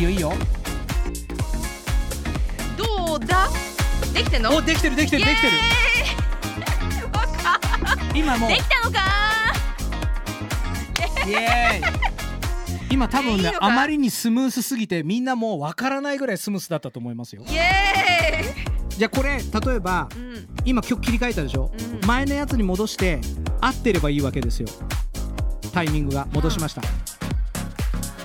[0.00, 0.32] いいよいいよ。
[2.78, 3.48] どうだ？
[4.14, 4.56] できてんの？
[4.56, 5.52] おできてるできてるできてる。
[8.14, 8.48] 今もう。
[8.48, 9.00] できたのか？
[11.26, 12.90] イエーイ。
[12.90, 17.42] 今多分ねあまりにスムースすぎてみんなもうわからないぐらいスムースだったと思いますよ。
[17.46, 17.60] イエ
[18.88, 20.48] じゃあこれ例えばーイうん。
[20.64, 21.70] 今曲切り替えたでしょ、
[22.00, 22.08] うん。
[22.08, 23.20] 前のやつに戻して
[23.60, 24.68] 合ってればいいわけですよ。
[25.74, 26.80] タイミングが戻しました、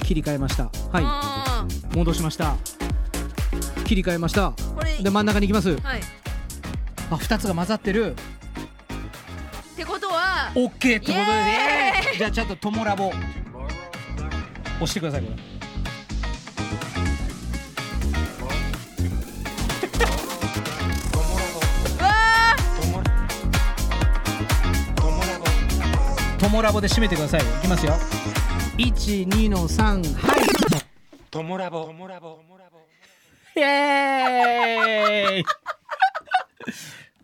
[0.03, 0.63] 切り替えました。
[0.63, 1.44] はあい
[1.95, 2.57] 戻しました。
[3.85, 4.53] 切り替えました。
[5.01, 5.69] で真ん中に行きます。
[5.81, 6.01] はい。
[7.09, 8.11] あ二つが混ざってる。
[8.11, 8.15] っ
[9.77, 12.17] てことは OK ってことでイエーイ。
[12.17, 13.13] じゃあちょっとトモラボ。
[14.75, 15.35] 押してくださいこれ。
[26.37, 26.81] トモラボ。
[26.81, 27.41] で締めてください。
[27.41, 27.93] いきますよ。
[28.77, 30.35] 12の3は
[30.81, 30.84] い
[31.36, 31.83] トモラボ。
[31.88, 32.39] トモラボ
[33.57, 35.45] イエーイ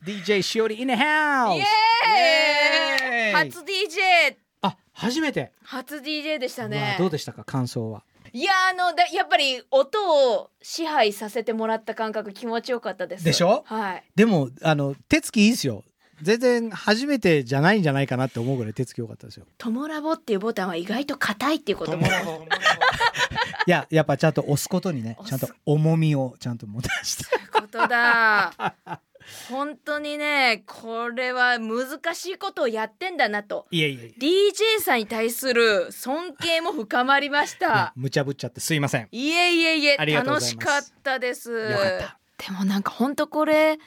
[0.05, 1.55] DJ しおり in the ー house!
[1.55, 8.03] イエーイイエーイ初 DJ あ初めて、初 DJ でしたうわねどうでしたか感想は？
[8.33, 13.23] いやあのだやっぱり音を支配させてもらった感覚気持ちよかったです。
[13.23, 13.63] でしょ？
[13.65, 14.03] はい。
[14.13, 15.85] でもあの手つきいいですよ
[16.21, 19.45] 全然初めてじゃないんじゃないかなって思うぐらい手つき良かったですよ。
[19.57, 22.05] トモラボっていうボタンは意外と硬いっていうことも。
[22.05, 22.09] い
[23.69, 27.25] ややっぱちゃんと押すことにねちゃんと重みをちゃんと持たして。
[27.51, 28.53] ことだ。
[29.49, 33.67] 本当にねこれは難しいことをやってんだなと。
[33.71, 34.05] いえいえ。
[34.07, 39.07] いえ DJ さんに対する尊敬も深まりましいやた無茶ぶっちゃってすいません。
[39.11, 40.91] いえいえいえありがとうご楽しざいます。
[40.91, 41.51] かったです。
[41.51, 42.17] よかった。
[42.45, 43.77] でもなんか本当これ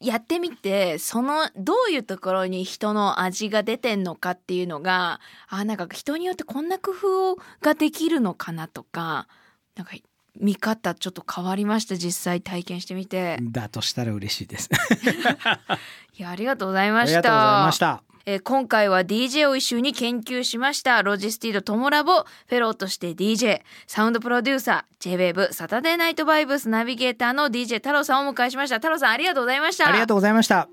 [0.00, 9.28] やってみてそのどういうところに人の味が出てんのかっていうのがあなんか人によってこんな工夫ができるのかなとか
[9.76, 9.92] なんか
[10.38, 13.38] 見方ちょっと変わりました実際体験してみて。
[13.42, 14.70] だとしたら嬉しいです。
[16.16, 17.18] いやありがとうございました。
[17.18, 28.76] ありがとうございましたえー今回は DJ を一緒に研究しましたロジスティードトモラボフェローとして DJ サウンドプロデューサー JWAVE サタデーナイトバイブスナビゲーターの DJ TAROさんをお迎えしました。
[28.76, 29.88] 太郎さんありがとうございました。
[29.88, 30.68] ありがとうございました。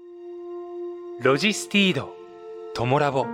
[1.22, 2.14] ロジスティード
[2.74, 3.26] トモラボ。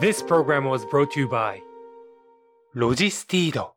[0.00, 1.60] This program was brought to you by
[2.74, 3.74] ロジスティード